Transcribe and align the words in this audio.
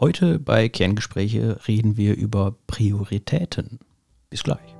Heute 0.00 0.40
bei 0.40 0.68
Kerngespräche 0.68 1.60
reden 1.68 1.96
wir 1.96 2.16
über 2.16 2.56
Prioritäten. 2.66 3.78
Bis 4.28 4.42
gleich. 4.42 4.74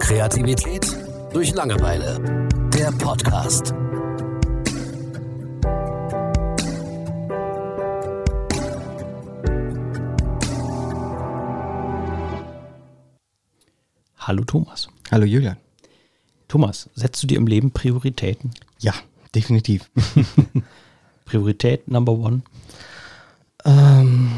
Kreativität 0.00 0.84
durch 1.32 1.54
Langeweile. 1.54 2.48
Der 2.76 2.90
Podcast. 2.90 3.72
Hallo 14.18 14.42
Thomas. 14.42 14.88
Hallo 15.12 15.26
Julian. 15.26 15.58
Thomas, 16.48 16.90
setzt 16.96 17.22
du 17.22 17.28
dir 17.28 17.38
im 17.38 17.46
Leben 17.46 17.70
Prioritäten? 17.70 18.50
Ja, 18.80 18.94
definitiv. 19.32 19.92
Priorität 21.24 21.86
Number 21.86 22.14
One? 22.14 22.42
Ähm, 23.64 24.30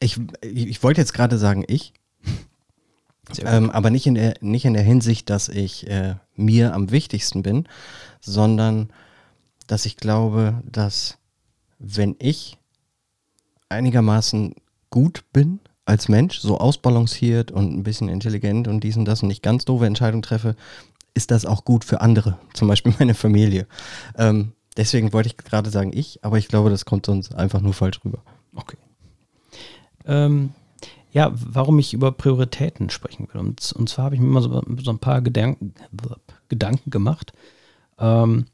ich, 0.00 0.18
ich 0.42 0.82
wollte 0.82 1.00
jetzt 1.00 1.12
gerade 1.12 1.38
sagen, 1.38 1.64
ich. 1.66 1.92
Ähm, 3.44 3.70
aber 3.70 3.90
nicht 3.90 4.06
in, 4.06 4.16
der, 4.16 4.34
nicht 4.40 4.64
in 4.64 4.74
der 4.74 4.82
Hinsicht, 4.82 5.30
dass 5.30 5.48
ich 5.48 5.86
äh, 5.88 6.16
mir 6.34 6.74
am 6.74 6.90
wichtigsten 6.90 7.44
bin, 7.44 7.68
sondern 8.20 8.92
dass 9.68 9.86
ich 9.86 9.96
glaube, 9.96 10.60
dass 10.64 11.18
wenn 11.78 12.16
ich 12.18 12.58
einigermaßen 13.68 14.56
gut 14.90 15.24
bin 15.32 15.60
als 15.84 16.08
Mensch, 16.08 16.40
so 16.40 16.58
ausbalanciert 16.58 17.52
und 17.52 17.72
ein 17.72 17.84
bisschen 17.84 18.08
intelligent 18.08 18.66
und 18.66 18.82
dies 18.82 18.96
und 18.96 19.04
das 19.04 19.22
und 19.22 19.28
nicht 19.28 19.44
ganz 19.44 19.64
doofe 19.64 19.86
Entscheidungen 19.86 20.22
treffe, 20.22 20.56
ist 21.14 21.30
das 21.30 21.46
auch 21.46 21.64
gut 21.64 21.84
für 21.84 22.00
andere, 22.00 22.38
zum 22.52 22.66
Beispiel 22.66 22.94
meine 22.98 23.14
Familie. 23.14 23.66
Ähm, 24.16 24.52
deswegen 24.76 25.12
wollte 25.12 25.28
ich 25.28 25.36
gerade 25.36 25.70
sagen 25.70 25.92
ich, 25.94 26.24
aber 26.24 26.38
ich 26.38 26.48
glaube, 26.48 26.70
das 26.70 26.84
kommt 26.84 27.06
sonst 27.06 27.34
einfach 27.34 27.60
nur 27.60 27.74
falsch 27.74 28.00
rüber. 28.04 28.22
Okay. 28.54 28.76
Ähm, 30.06 30.54
ja, 31.12 31.32
warum 31.34 31.78
ich 31.78 31.92
über 31.92 32.12
Prioritäten 32.12 32.90
sprechen 32.90 33.28
will. 33.32 33.40
Und, 33.40 33.72
und 33.72 33.88
zwar 33.88 34.06
habe 34.06 34.14
ich 34.14 34.20
mir 34.20 34.28
mal 34.28 34.42
so, 34.42 34.62
so, 34.82 34.90
ein 34.90 34.98
paar 34.98 35.20
Gedanken, 35.22 35.74
Gedanken 36.48 36.90
gemacht. 36.90 37.32
Ähm, 37.98 38.46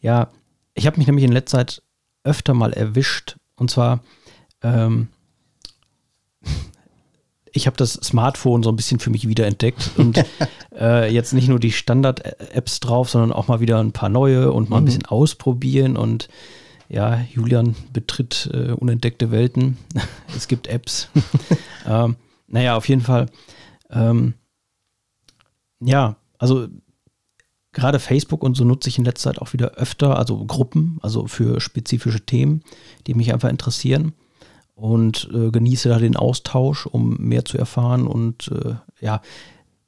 ja, 0.00 0.28
ich 0.74 0.86
habe 0.86 0.98
mich 0.98 1.06
nämlich 1.06 1.24
in 1.24 1.32
letzter 1.32 1.58
Zeit 1.58 1.82
öfter 2.24 2.54
mal 2.54 2.72
erwischt. 2.72 3.36
Und 3.56 3.70
zwar, 3.70 4.00
ähm, 4.62 5.08
ich 7.54 7.66
habe 7.66 7.76
das 7.76 7.94
Smartphone 7.94 8.62
so 8.62 8.70
ein 8.70 8.76
bisschen 8.76 8.98
für 8.98 9.10
mich 9.10 9.28
wiederentdeckt 9.28 9.92
und 9.96 10.22
äh, 10.78 11.10
jetzt 11.12 11.32
nicht 11.32 11.48
nur 11.48 11.60
die 11.60 11.72
Standard-Apps 11.72 12.80
drauf, 12.80 13.08
sondern 13.08 13.32
auch 13.32 13.48
mal 13.48 13.60
wieder 13.60 13.78
ein 13.78 13.92
paar 13.92 14.08
neue 14.08 14.52
und 14.52 14.68
mal 14.68 14.78
ein 14.78 14.82
mhm. 14.82 14.86
bisschen 14.86 15.06
ausprobieren 15.06 15.96
und 15.96 16.28
ja, 16.88 17.24
Julian 17.32 17.76
betritt 17.92 18.50
äh, 18.52 18.72
unentdeckte 18.72 19.30
Welten. 19.30 19.78
es 20.36 20.48
gibt 20.48 20.66
Apps. 20.66 21.08
ähm, 21.86 22.16
naja, 22.48 22.76
auf 22.76 22.88
jeden 22.88 23.00
Fall. 23.00 23.26
Ähm, 23.90 24.34
ja, 25.80 26.16
also 26.38 26.66
gerade 27.72 28.00
Facebook 28.00 28.42
und 28.42 28.56
so 28.56 28.64
nutze 28.64 28.88
ich 28.88 28.98
in 28.98 29.04
letzter 29.04 29.30
Zeit 29.30 29.40
auch 29.40 29.52
wieder 29.52 29.72
öfter, 29.72 30.18
also 30.18 30.44
Gruppen, 30.44 30.98
also 31.02 31.26
für 31.26 31.60
spezifische 31.60 32.26
Themen, 32.26 32.62
die 33.06 33.14
mich 33.14 33.32
einfach 33.32 33.48
interessieren 33.48 34.12
und 34.74 35.28
äh, 35.32 35.50
genieße 35.50 35.88
da 35.88 35.98
den 35.98 36.16
Austausch, 36.16 36.86
um 36.86 37.16
mehr 37.18 37.44
zu 37.44 37.58
erfahren. 37.58 38.06
Und 38.06 38.48
äh, 38.48 38.74
ja, 39.00 39.20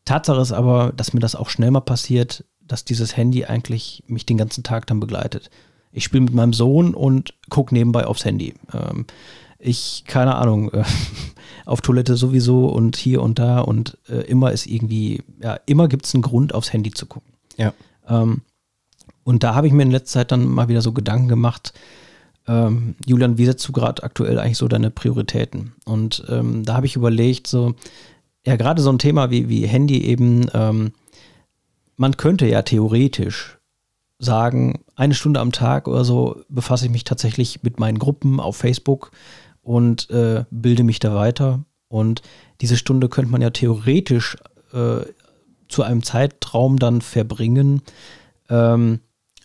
Tatsache 0.05 0.41
ist 0.41 0.53
aber, 0.53 0.93
dass 0.97 1.12
mir 1.12 1.20
das 1.20 1.34
auch 1.34 1.51
schnell 1.51 1.70
mal 1.70 1.81
passiert, 1.81 2.45
dass 2.61 2.84
dieses 2.84 3.17
Handy 3.17 3.45
eigentlich 3.45 4.05
mich 4.06 4.27
den 4.27 4.39
ganzen 4.39 4.65
Tag 4.65 4.87
dann 4.87 5.01
begleitet. 5.01 5.51
Ich 5.93 6.05
spiele 6.05 6.25
mit 6.25 6.34
meinem 6.34 6.53
Sohn 6.53 6.95
und 6.95 7.34
gucke 7.48 7.75
nebenbei 7.75 8.06
aufs 8.06 8.25
Handy. 8.25 8.55
Ähm, 8.73 9.06
ich, 9.59 10.05
keine 10.06 10.37
Ahnung, 10.37 10.70
äh, 10.73 10.84
auf 11.65 11.81
Toilette 11.81 12.17
sowieso 12.17 12.67
und 12.67 12.97
hier 12.97 13.23
und 13.23 13.39
da 13.39 13.61
und 13.61 13.98
äh, 14.09 14.21
immer 14.23 14.53
ist 14.53 14.66
irgendwie, 14.66 15.22
ja, 15.43 15.59
immer 15.66 15.89
gibt 15.89 16.06
es 16.06 16.15
einen 16.15 16.22
Grund, 16.22 16.55
aufs 16.55 16.72
Handy 16.72 16.93
zu 16.93 17.06
gucken. 17.06 17.33
Ja. 17.56 17.72
Ähm, 18.09 18.43
und 19.25 19.43
da 19.43 19.55
habe 19.55 19.66
ich 19.66 19.72
mir 19.72 19.83
in 19.83 19.91
letzter 19.91 20.21
Zeit 20.21 20.33
dann 20.33 20.47
mal 20.47 20.69
wieder 20.69 20.83
so 20.83 20.93
Gedanken 20.93 21.28
gemacht, 21.28 21.72
ähm, 22.47 22.95
Julian, 23.05 23.39
wie 23.39 23.47
setzt 23.47 23.67
du 23.69 23.73
gerade 23.73 24.03
aktuell 24.03 24.39
eigentlich 24.39 24.59
so 24.59 24.69
deine 24.69 24.91
Prioritäten? 24.91 25.73
Und 25.84 26.25
ähm, 26.29 26.65
da 26.65 26.75
habe 26.75 26.87
ich 26.87 26.97
überlegt, 26.97 27.47
so, 27.47 27.75
ja, 28.45 28.57
gerade 28.57 28.83
so 28.83 28.91
ein 28.91 28.99
Thema 28.99 29.31
wie, 29.31 29.49
wie 29.49 29.67
Handy 29.67 30.05
eben, 30.05 30.47
ähm, 30.55 30.93
man 31.97 32.17
könnte 32.17 32.47
ja 32.47 32.62
theoretisch 32.62 33.59
sagen, 34.19 34.84
eine 34.95 35.15
Stunde 35.15 35.41
am 35.41 35.53
Tag 35.53 35.89
oder 35.89 36.05
so 36.05 36.43
befasse 36.49 36.87
ich 36.87 36.93
mich 36.93 37.05
tatsächlich 37.05 37.62
mit 37.62 37.81
meinen 37.81 37.99
Gruppen 37.99 38.41
auf 38.41 38.57
Facebook 38.57 39.11
und 39.63 40.11
äh, 40.11 40.45
bilde 40.51 40.84
mich 40.84 41.01
da 41.01 41.15
weiter. 41.15 41.65
Und 41.89 42.23
diese 42.61 42.77
Stunde 42.77 43.09
könnte 43.09 43.31
man 43.31 43.43
ja 43.43 43.51
theoretisch 43.51 44.37
äh, 44.73 45.01
zu 45.69 45.83
einem 45.83 46.03
Zeitraum 46.03 46.78
dann 46.78 47.01
verbringen, 47.01 47.83
ähm, 48.49 49.01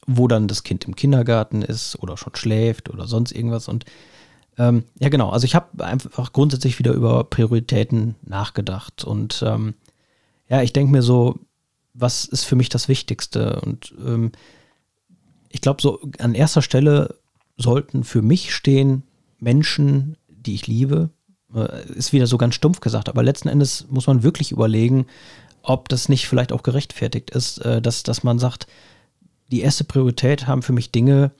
wo 0.07 0.27
dann 0.27 0.47
das 0.47 0.63
Kind 0.63 0.85
im 0.85 0.95
Kindergarten 0.95 1.61
ist 1.61 1.97
oder 1.99 2.17
schon 2.17 2.35
schläft 2.35 2.89
oder 2.89 3.07
sonst 3.07 3.31
irgendwas. 3.31 3.67
Und 3.67 3.85
ähm, 4.57 4.83
ja, 4.99 5.09
genau. 5.09 5.29
Also 5.29 5.45
ich 5.45 5.55
habe 5.55 5.83
einfach 5.83 6.33
grundsätzlich 6.33 6.79
wieder 6.79 6.93
über 6.93 7.23
Prioritäten 7.23 8.15
nachgedacht. 8.23 9.03
Und 9.03 9.43
ähm, 9.45 9.75
ja, 10.49 10.61
ich 10.61 10.73
denke 10.73 10.91
mir 10.91 11.01
so, 11.01 11.39
was 11.93 12.25
ist 12.25 12.43
für 12.43 12.55
mich 12.55 12.69
das 12.69 12.87
Wichtigste? 12.87 13.61
Und 13.61 13.93
ähm, 14.05 14.31
ich 15.49 15.61
glaube, 15.61 15.81
so 15.81 15.99
an 16.19 16.35
erster 16.35 16.61
Stelle 16.61 17.15
sollten 17.57 18.03
für 18.03 18.21
mich 18.21 18.53
stehen 18.53 19.03
Menschen, 19.39 20.17
die 20.27 20.55
ich 20.55 20.67
liebe. 20.67 21.09
Äh, 21.53 21.91
ist 21.93 22.13
wieder 22.13 22.27
so 22.27 22.37
ganz 22.37 22.55
stumpf 22.55 22.79
gesagt, 22.79 23.09
aber 23.09 23.23
letzten 23.23 23.49
Endes 23.49 23.87
muss 23.89 24.07
man 24.07 24.23
wirklich 24.23 24.51
überlegen, 24.51 25.05
ob 25.63 25.89
das 25.89 26.09
nicht 26.09 26.27
vielleicht 26.27 26.51
auch 26.51 26.63
gerechtfertigt 26.63 27.29
ist, 27.31 27.59
äh, 27.59 27.81
dass, 27.81 28.03
dass 28.03 28.23
man 28.23 28.39
sagt, 28.39 28.67
die 29.51 29.61
erste 29.61 29.83
Priorität 29.83 30.47
haben 30.47 30.61
für 30.61 30.73
mich 30.73 30.91
Dinge, 30.91 31.31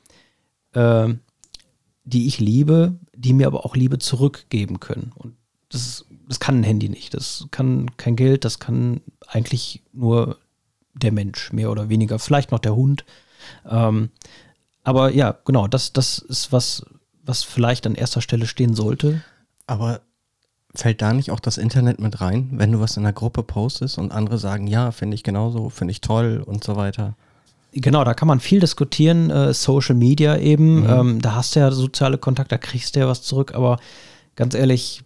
äh, 0.74 1.10
die 2.04 2.28
ich 2.28 2.40
liebe, 2.40 2.96
die 3.16 3.34
mir 3.34 3.48
aber 3.48 3.66
auch 3.66 3.76
Liebe 3.76 4.00
zurückgeben 4.00 4.80
können. 4.80 5.12
Und 5.16 5.36
das, 5.70 6.06
das 6.28 6.40
kann 6.40 6.60
ein 6.60 6.64
Handy 6.64 6.90
nicht. 6.90 7.14
Das 7.14 7.48
kann 7.52 7.96
kein 7.98 8.16
Geld, 8.16 8.46
das 8.46 8.60
kann 8.60 9.02
eigentlich 9.28 9.82
nur 9.94 10.38
der 10.94 11.12
Mensch, 11.12 11.54
mehr 11.54 11.72
oder 11.72 11.90
weniger. 11.90 12.20
Vielleicht 12.20 12.52
noch 12.52 12.60
der 12.60 12.76
Hund. 12.76 13.06
Ähm, 13.70 14.10
aber 14.84 15.14
ja, 15.14 15.38
genau, 15.46 15.68
das, 15.68 15.94
das 15.94 16.18
ist 16.20 16.52
was, 16.52 16.86
was 17.24 17.44
vielleicht 17.44 17.86
an 17.86 17.96
erster 17.96 18.22
Stelle 18.22 18.48
stehen 18.48 18.74
sollte. 18.74 19.22
Aber 19.68 20.02
fällt 20.74 21.02
da 21.02 21.14
nicht 21.14 21.32
auch 21.32 21.40
das 21.40 21.58
Internet 21.58 22.00
mit 22.00 22.22
rein, 22.22 22.50
wenn 22.54 22.72
du 22.72 22.80
was 22.80 22.98
in 22.98 23.04
der 23.04 23.14
Gruppe 23.14 23.44
postest 23.44 23.98
und 23.98 24.12
andere 24.12 24.38
sagen, 24.38 24.68
ja, 24.68 24.92
finde 24.92 25.16
ich 25.16 25.24
genauso, 25.24 25.70
finde 25.70 25.92
ich 25.92 26.02
toll 26.02 26.44
und 26.46 26.64
so 26.64 26.76
weiter? 26.76 27.16
Genau, 27.74 28.04
da 28.04 28.14
kann 28.14 28.28
man 28.28 28.40
viel 28.42 28.60
diskutieren, 28.60 29.30
äh, 29.30 29.54
Social 29.54 29.96
Media 29.96 30.38
eben. 30.38 30.82
Mhm. 30.82 30.90
Ähm, 30.90 31.22
da 31.22 31.36
hast 31.36 31.56
du 31.56 31.62
ja 31.62 31.72
soziale 31.72 32.18
Kontakte, 32.18 32.56
da 32.56 32.58
kriegst 32.58 32.96
du 32.96 33.00
ja 33.00 33.08
was 33.08 33.22
zurück, 33.22 33.54
aber 33.56 33.80
ganz 34.36 34.56
ehrlich, 34.56 35.04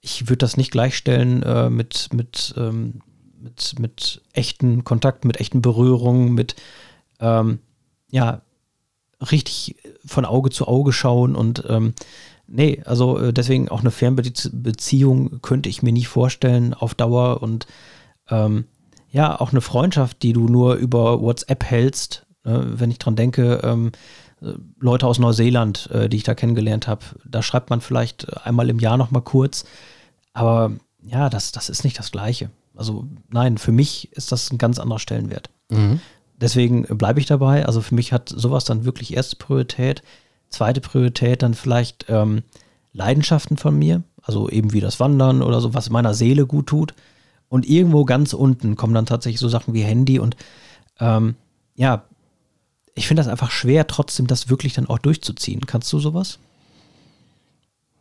ich 0.00 0.28
würde 0.28 0.38
das 0.38 0.58
nicht 0.58 0.70
gleichstellen 0.70 1.42
äh, 1.42 1.70
mit, 1.70 2.10
mit, 2.12 2.54
ähm, 2.58 3.00
mit, 3.40 3.78
mit 3.78 4.20
echten 4.34 4.84
Kontakten, 4.84 5.26
mit 5.26 5.40
echten 5.40 5.62
Berührungen, 5.62 6.34
mit 6.34 6.54
ähm, 7.20 7.60
ja, 8.10 8.42
richtig 9.30 9.76
von 10.04 10.26
Auge 10.26 10.50
zu 10.50 10.68
Auge 10.68 10.92
schauen 10.92 11.34
und 11.34 11.64
ähm, 11.68 11.94
nee, 12.46 12.82
also 12.84 13.18
äh, 13.18 13.32
deswegen 13.32 13.70
auch 13.70 13.80
eine 13.80 13.90
Fernbeziehung 13.90 15.40
könnte 15.40 15.70
ich 15.70 15.82
mir 15.82 15.92
nicht 15.92 16.08
vorstellen 16.08 16.74
auf 16.74 16.94
Dauer 16.94 17.42
und 17.42 17.66
ähm, 18.28 18.66
ja, 19.14 19.40
auch 19.40 19.52
eine 19.52 19.60
Freundschaft, 19.60 20.22
die 20.24 20.32
du 20.32 20.48
nur 20.48 20.74
über 20.74 21.22
WhatsApp 21.22 21.62
hältst, 21.62 22.26
ne? 22.42 22.64
wenn 22.66 22.90
ich 22.90 22.98
dran 22.98 23.14
denke, 23.14 23.60
ähm, 23.62 23.92
Leute 24.80 25.06
aus 25.06 25.20
Neuseeland, 25.20 25.88
äh, 25.92 26.08
die 26.08 26.16
ich 26.16 26.24
da 26.24 26.34
kennengelernt 26.34 26.88
habe, 26.88 27.04
da 27.24 27.40
schreibt 27.40 27.70
man 27.70 27.80
vielleicht 27.80 28.44
einmal 28.44 28.68
im 28.68 28.80
Jahr 28.80 28.96
nochmal 28.96 29.22
kurz, 29.22 29.66
aber 30.32 30.72
ja, 31.06 31.30
das, 31.30 31.52
das 31.52 31.68
ist 31.68 31.84
nicht 31.84 31.96
das 31.96 32.10
Gleiche. 32.10 32.50
Also 32.74 33.06
nein, 33.30 33.56
für 33.56 33.70
mich 33.70 34.10
ist 34.12 34.32
das 34.32 34.50
ein 34.50 34.58
ganz 34.58 34.80
anderer 34.80 34.98
Stellenwert. 34.98 35.48
Mhm. 35.70 36.00
Deswegen 36.40 36.82
bleibe 36.82 37.20
ich 37.20 37.26
dabei. 37.26 37.66
Also 37.66 37.82
für 37.82 37.94
mich 37.94 38.12
hat 38.12 38.28
sowas 38.28 38.64
dann 38.64 38.84
wirklich 38.84 39.14
erste 39.14 39.36
Priorität. 39.36 40.02
Zweite 40.48 40.80
Priorität 40.80 41.42
dann 41.42 41.54
vielleicht 41.54 42.06
ähm, 42.08 42.42
Leidenschaften 42.92 43.58
von 43.58 43.78
mir, 43.78 44.02
also 44.22 44.48
eben 44.48 44.72
wie 44.72 44.80
das 44.80 44.98
Wandern 44.98 45.40
oder 45.40 45.60
so, 45.60 45.72
was 45.72 45.88
meiner 45.88 46.14
Seele 46.14 46.46
gut 46.46 46.66
tut. 46.66 46.94
Und 47.54 47.68
irgendwo 47.68 48.04
ganz 48.04 48.32
unten 48.32 48.74
kommen 48.74 48.94
dann 48.94 49.06
tatsächlich 49.06 49.38
so 49.38 49.48
Sachen 49.48 49.74
wie 49.74 49.84
Handy 49.84 50.18
und 50.18 50.34
ähm, 50.98 51.36
ja, 51.76 52.02
ich 52.96 53.06
finde 53.06 53.20
das 53.20 53.30
einfach 53.30 53.52
schwer, 53.52 53.86
trotzdem 53.86 54.26
das 54.26 54.50
wirklich 54.50 54.72
dann 54.72 54.88
auch 54.88 54.98
durchzuziehen. 54.98 55.64
Kannst 55.64 55.92
du 55.92 56.00
sowas? 56.00 56.40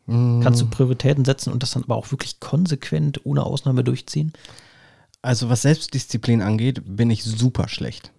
Mm. 0.07 0.41
Kannst 0.41 0.59
du 0.59 0.65
Prioritäten 0.65 1.23
setzen 1.23 1.53
und 1.53 1.61
das 1.61 1.69
dann 1.69 1.83
aber 1.83 1.97
auch 1.97 2.09
wirklich 2.09 2.39
konsequent 2.39 3.27
ohne 3.27 3.43
Ausnahme 3.43 3.83
durchziehen? 3.83 4.33
Also 5.21 5.49
was 5.49 5.61
Selbstdisziplin 5.61 6.41
angeht, 6.41 6.81
bin 6.87 7.11
ich 7.11 7.23
super 7.23 7.67
schlecht. 7.67 8.11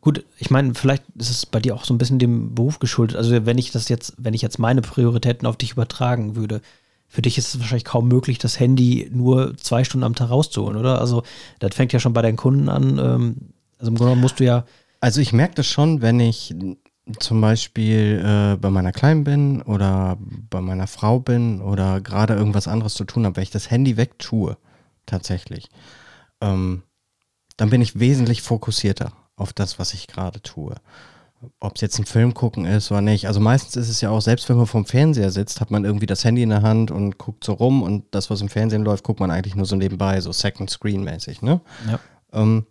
Gut, 0.00 0.24
ich 0.38 0.48
meine, 0.48 0.74
vielleicht 0.74 1.04
ist 1.18 1.28
es 1.28 1.44
bei 1.44 1.60
dir 1.60 1.74
auch 1.74 1.84
so 1.84 1.92
ein 1.92 1.98
bisschen 1.98 2.18
dem 2.18 2.54
Beruf 2.54 2.78
geschuldet. 2.78 3.18
Also 3.18 3.44
wenn 3.44 3.58
ich 3.58 3.70
das 3.70 3.90
jetzt, 3.90 4.14
wenn 4.16 4.32
ich 4.32 4.40
jetzt 4.40 4.58
meine 4.58 4.80
Prioritäten 4.80 5.46
auf 5.46 5.58
dich 5.58 5.72
übertragen 5.72 6.36
würde, 6.36 6.62
für 7.14 7.22
dich 7.22 7.38
ist 7.38 7.54
es 7.54 7.60
wahrscheinlich 7.60 7.84
kaum 7.84 8.08
möglich, 8.08 8.38
das 8.38 8.58
Handy 8.58 9.08
nur 9.12 9.56
zwei 9.56 9.84
Stunden 9.84 10.02
am 10.02 10.16
Tag 10.16 10.30
rauszuholen, 10.30 10.76
oder? 10.76 11.00
Also 11.00 11.22
das 11.60 11.72
fängt 11.72 11.92
ja 11.92 12.00
schon 12.00 12.12
bei 12.12 12.22
deinen 12.22 12.36
Kunden 12.36 12.68
an. 12.68 12.98
Ähm, 12.98 13.36
also 13.78 13.92
im 13.92 13.96
Grunde 13.96 14.16
musst 14.16 14.40
du 14.40 14.44
ja. 14.44 14.64
Also 14.98 15.20
ich 15.20 15.32
merke 15.32 15.54
das 15.54 15.68
schon, 15.68 16.02
wenn 16.02 16.18
ich 16.18 16.56
zum 17.20 17.40
Beispiel 17.40 18.20
äh, 18.20 18.56
bei 18.56 18.68
meiner 18.68 18.90
Kleinen 18.90 19.22
bin 19.22 19.62
oder 19.62 20.18
bei 20.50 20.60
meiner 20.60 20.88
Frau 20.88 21.20
bin 21.20 21.60
oder 21.60 22.00
gerade 22.00 22.34
irgendwas 22.34 22.66
anderes 22.66 22.94
zu 22.94 23.04
tun 23.04 23.26
habe, 23.26 23.36
wenn 23.36 23.44
ich 23.44 23.50
das 23.50 23.70
Handy 23.70 23.96
wegtue, 23.96 24.56
tatsächlich, 25.06 25.68
ähm, 26.40 26.82
dann 27.56 27.70
bin 27.70 27.80
ich 27.80 28.00
wesentlich 28.00 28.42
fokussierter 28.42 29.12
auf 29.36 29.52
das, 29.52 29.78
was 29.78 29.94
ich 29.94 30.08
gerade 30.08 30.42
tue. 30.42 30.74
Ob 31.60 31.76
es 31.76 31.80
jetzt 31.80 31.98
ein 31.98 32.06
Film 32.06 32.34
gucken 32.34 32.64
ist 32.64 32.90
oder 32.90 33.00
nicht. 33.00 33.26
Also 33.26 33.40
meistens 33.40 33.76
ist 33.76 33.88
es 33.88 34.00
ja 34.00 34.10
auch, 34.10 34.20
selbst 34.20 34.48
wenn 34.48 34.56
man 34.56 34.66
vom 34.66 34.86
Fernseher 34.86 35.30
sitzt, 35.30 35.60
hat 35.60 35.70
man 35.70 35.84
irgendwie 35.84 36.06
das 36.06 36.24
Handy 36.24 36.42
in 36.42 36.50
der 36.50 36.62
Hand 36.62 36.90
und 36.90 37.18
guckt 37.18 37.44
so 37.44 37.52
rum 37.52 37.82
und 37.82 38.04
das, 38.10 38.30
was 38.30 38.40
im 38.40 38.48
Fernsehen 38.48 38.84
läuft, 38.84 39.04
guckt 39.04 39.20
man 39.20 39.30
eigentlich 39.30 39.54
nur 39.54 39.66
so 39.66 39.76
nebenbei, 39.76 40.20
so 40.20 40.32
Second 40.32 40.70
Screen 40.70 41.04
mäßig, 41.04 41.42
ne? 41.42 41.60
Ja. 41.90 42.00
Ähm, 42.32 42.66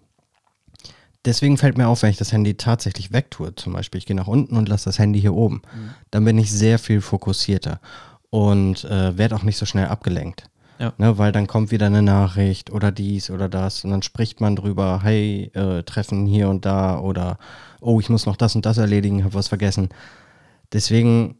deswegen 1.25 1.57
fällt 1.57 1.77
mir 1.77 1.87
auf, 1.87 2.03
wenn 2.03 2.09
ich 2.09 2.17
das 2.17 2.31
Handy 2.31 2.55
tatsächlich 2.55 3.11
wegtue, 3.11 3.55
zum 3.55 3.73
Beispiel, 3.73 3.99
ich 3.99 4.05
gehe 4.05 4.15
nach 4.15 4.27
unten 4.27 4.57
und 4.57 4.69
lasse 4.69 4.85
das 4.85 4.99
Handy 4.99 5.19
hier 5.19 5.33
oben, 5.33 5.61
mhm. 5.75 5.89
dann 6.11 6.25
bin 6.25 6.37
ich 6.37 6.51
sehr 6.51 6.79
viel 6.79 7.01
fokussierter 7.01 7.79
und 8.29 8.83
äh, 8.85 9.17
werde 9.17 9.35
auch 9.35 9.43
nicht 9.43 9.57
so 9.57 9.65
schnell 9.65 9.87
abgelenkt. 9.87 10.49
Ja. 10.83 10.93
Ne, 10.97 11.17
weil 11.17 11.31
dann 11.31 11.47
kommt 11.47 11.71
wieder 11.71 11.85
eine 11.85 12.01
Nachricht 12.01 12.69
oder 12.69 12.91
dies 12.91 13.29
oder 13.29 13.47
das 13.47 13.85
und 13.85 13.91
dann 13.91 14.01
spricht 14.01 14.41
man 14.41 14.57
drüber, 14.57 14.99
hey, 15.01 15.49
äh, 15.53 15.81
Treffen 15.83 16.25
hier 16.25 16.49
und 16.49 16.65
da 16.65 16.99
oder 16.99 17.37
oh, 17.79 18.01
ich 18.01 18.09
muss 18.09 18.25
noch 18.25 18.35
das 18.35 18.53
und 18.53 18.65
das 18.65 18.77
erledigen, 18.77 19.23
habe 19.23 19.33
was 19.33 19.47
vergessen. 19.47 19.87
Deswegen, 20.73 21.37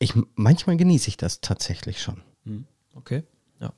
ich, 0.00 0.14
manchmal 0.34 0.76
genieße 0.76 1.06
ich 1.06 1.16
das 1.16 1.40
tatsächlich 1.40 2.02
schon. 2.02 2.22
Mhm. 2.42 2.64
Okay, 2.96 3.22
ja. 3.60 3.72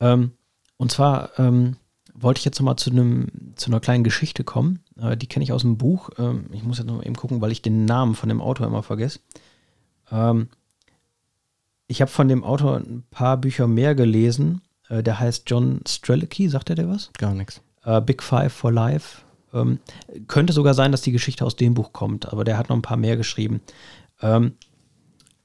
Ähm, 0.00 0.32
und 0.76 0.92
zwar, 0.92 1.38
ähm, 1.38 1.76
wollte 2.12 2.38
ich 2.38 2.44
jetzt 2.44 2.60
nochmal 2.60 2.76
zu, 2.76 2.90
zu 2.90 3.70
einer 3.70 3.80
kleinen 3.80 4.04
Geschichte 4.04 4.44
kommen. 4.44 4.80
Äh, 5.00 5.16
die 5.16 5.28
kenne 5.28 5.44
ich 5.44 5.52
aus 5.52 5.62
dem 5.62 5.78
Buch. 5.78 6.10
Ähm, 6.18 6.50
ich 6.52 6.62
muss 6.62 6.76
jetzt 6.76 6.88
noch 6.88 7.02
eben 7.02 7.16
gucken, 7.16 7.40
weil 7.40 7.52
ich 7.52 7.62
den 7.62 7.86
Namen 7.86 8.14
von 8.14 8.28
dem 8.28 8.42
Autor 8.42 8.66
immer 8.66 8.82
vergesse. 8.82 9.20
Ähm, 10.12 10.48
ich 11.88 12.00
habe 12.00 12.10
von 12.10 12.28
dem 12.28 12.44
Autor 12.44 12.76
ein 12.76 13.04
paar 13.10 13.36
Bücher 13.36 13.66
mehr 13.66 13.94
gelesen. 13.94 14.62
Äh, 14.88 15.02
der 15.02 15.20
heißt 15.20 15.44
John 15.46 15.80
Strelicky, 15.86 16.48
sagt 16.48 16.70
er 16.70 16.76
dir 16.76 16.88
was? 16.88 17.10
Gar 17.18 17.34
nichts. 17.34 17.60
Äh, 17.84 18.00
Big 18.00 18.22
Five 18.22 18.52
for 18.52 18.72
Life. 18.72 19.22
Ähm, 19.52 19.78
könnte 20.26 20.52
sogar 20.52 20.74
sein, 20.74 20.92
dass 20.92 21.02
die 21.02 21.12
Geschichte 21.12 21.44
aus 21.44 21.56
dem 21.56 21.74
Buch 21.74 21.92
kommt, 21.92 22.32
aber 22.32 22.44
der 22.44 22.58
hat 22.58 22.68
noch 22.68 22.76
ein 22.76 22.82
paar 22.82 22.96
mehr 22.96 23.16
geschrieben. 23.16 23.60
Ähm, 24.20 24.52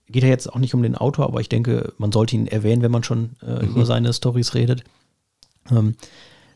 geht 0.07 0.23
ja 0.23 0.29
jetzt 0.29 0.51
auch 0.51 0.59
nicht 0.59 0.73
um 0.73 0.83
den 0.83 0.95
Autor, 0.95 1.25
aber 1.25 1.39
ich 1.39 1.49
denke, 1.49 1.93
man 1.97 2.11
sollte 2.11 2.35
ihn 2.35 2.47
erwähnen, 2.47 2.81
wenn 2.81 2.91
man 2.91 3.03
schon 3.03 3.31
äh, 3.41 3.63
mhm. 3.63 3.69
über 3.69 3.85
seine 3.85 4.11
Stories 4.11 4.55
redet. 4.55 4.83
Ähm, 5.69 5.95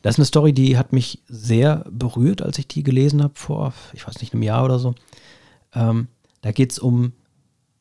das 0.02 0.16
ist 0.16 0.20
eine 0.20 0.26
Story, 0.26 0.54
die 0.54 0.78
hat 0.78 0.94
mich 0.94 1.24
sehr 1.28 1.86
berührt, 1.90 2.42
als 2.42 2.60
ich 2.60 2.68
die 2.68 2.84
gelesen 2.84 3.24
habe, 3.24 3.34
vor, 3.36 3.74
ich 3.94 4.06
weiß 4.06 4.20
nicht, 4.22 4.34
einem 4.34 4.44
Jahr 4.44 4.66
oder 4.66 4.78
so. 4.78 4.94
Ähm, 5.74 6.10
da 6.42 6.52
geht 6.52 6.72
es 6.72 6.80
um 6.80 7.14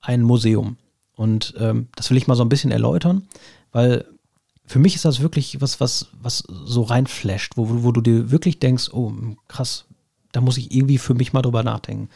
ein 0.00 0.22
Museum. 0.22 0.76
Und 1.16 1.55
ähm, 1.58 1.88
das 1.96 2.11
will 2.11 2.16
ich 2.16 2.26
mal 2.26 2.34
so 2.34 2.44
ein 2.44 2.49
bisschen 2.49 2.72
erläutern, 2.72 3.28
weil 3.72 4.05
für 4.66 4.78
mich 4.78 4.94
ist 4.94 5.05
das 5.05 5.20
wirklich 5.20 5.61
was, 5.61 5.81
was, 5.81 6.08
was 6.20 6.38
so 6.38 6.82
reinflasht, 6.82 7.56
wo, 7.56 7.84
wo 7.84 7.93
du 7.93 8.00
dir 8.00 8.31
wirklich 8.31 8.58
denkst, 8.58 8.90
oh, 8.93 9.12
krass, 9.46 9.84
da 10.32 10.40
muss 10.40 10.56
ich 10.56 10.75
irgendwie 10.75 10.99
für 10.99 11.14
mich 11.14 11.32
mal 11.32 11.43
drüber 11.43 11.62
nachdenken. 11.62 12.08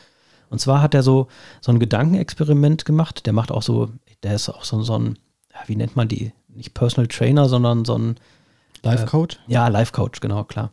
Und 0.51 0.61
zwar 0.61 0.81
hat 0.81 0.95
er 0.95 1.03
so, 1.03 1.29
so 1.61 1.71
ein 1.71 1.79
Gedankenexperiment 1.79 2.85
gemacht. 2.85 3.27
Der 3.27 3.33
macht 3.33 3.53
auch 3.53 3.63
so, 3.63 3.91
der 4.23 4.35
ist 4.35 4.49
auch 4.49 4.65
so, 4.65 4.83
so 4.83 4.99
ein, 4.99 5.19
wie 5.67 5.77
nennt 5.77 5.95
man 5.95 6.09
die? 6.09 6.33
Nicht 6.49 6.75
Personal 6.75 7.07
Trainer, 7.07 7.49
sondern 7.49 7.85
so 7.85 7.97
ein 7.97 8.17
Life 8.83 9.07
Coach? 9.07 9.37
Äh, 9.49 9.53
ja, 9.53 9.69
Life 9.69 9.93
Coach, 9.93 10.21
genau, 10.21 10.45
klar. 10.45 10.71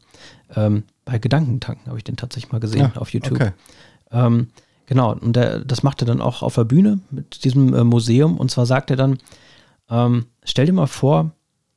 Ähm, 0.56 0.83
bei 1.04 1.19
Gedankentanken 1.19 1.88
habe 1.88 1.98
ich 1.98 2.04
den 2.04 2.16
tatsächlich 2.16 2.51
mal 2.51 2.60
gesehen 2.60 2.92
ja, 2.94 3.01
auf 3.01 3.12
YouTube. 3.13 3.39
Okay. 3.39 3.51
Ähm, 4.12 4.50
genau, 4.85 5.13
und 5.13 5.35
der, 5.35 5.59
das 5.59 5.83
macht 5.83 6.01
er 6.01 6.07
dann 6.07 6.21
auch 6.21 6.41
auf 6.41 6.55
der 6.55 6.63
Bühne 6.63 6.99
mit 7.11 7.43
diesem 7.43 7.73
äh, 7.73 7.83
Museum. 7.83 8.37
Und 8.37 8.51
zwar 8.51 8.65
sagt 8.65 8.89
er 8.91 8.97
dann, 8.97 9.17
ähm, 9.89 10.25
stell 10.43 10.65
dir 10.65 10.73
mal 10.73 10.87
vor, 10.87 11.31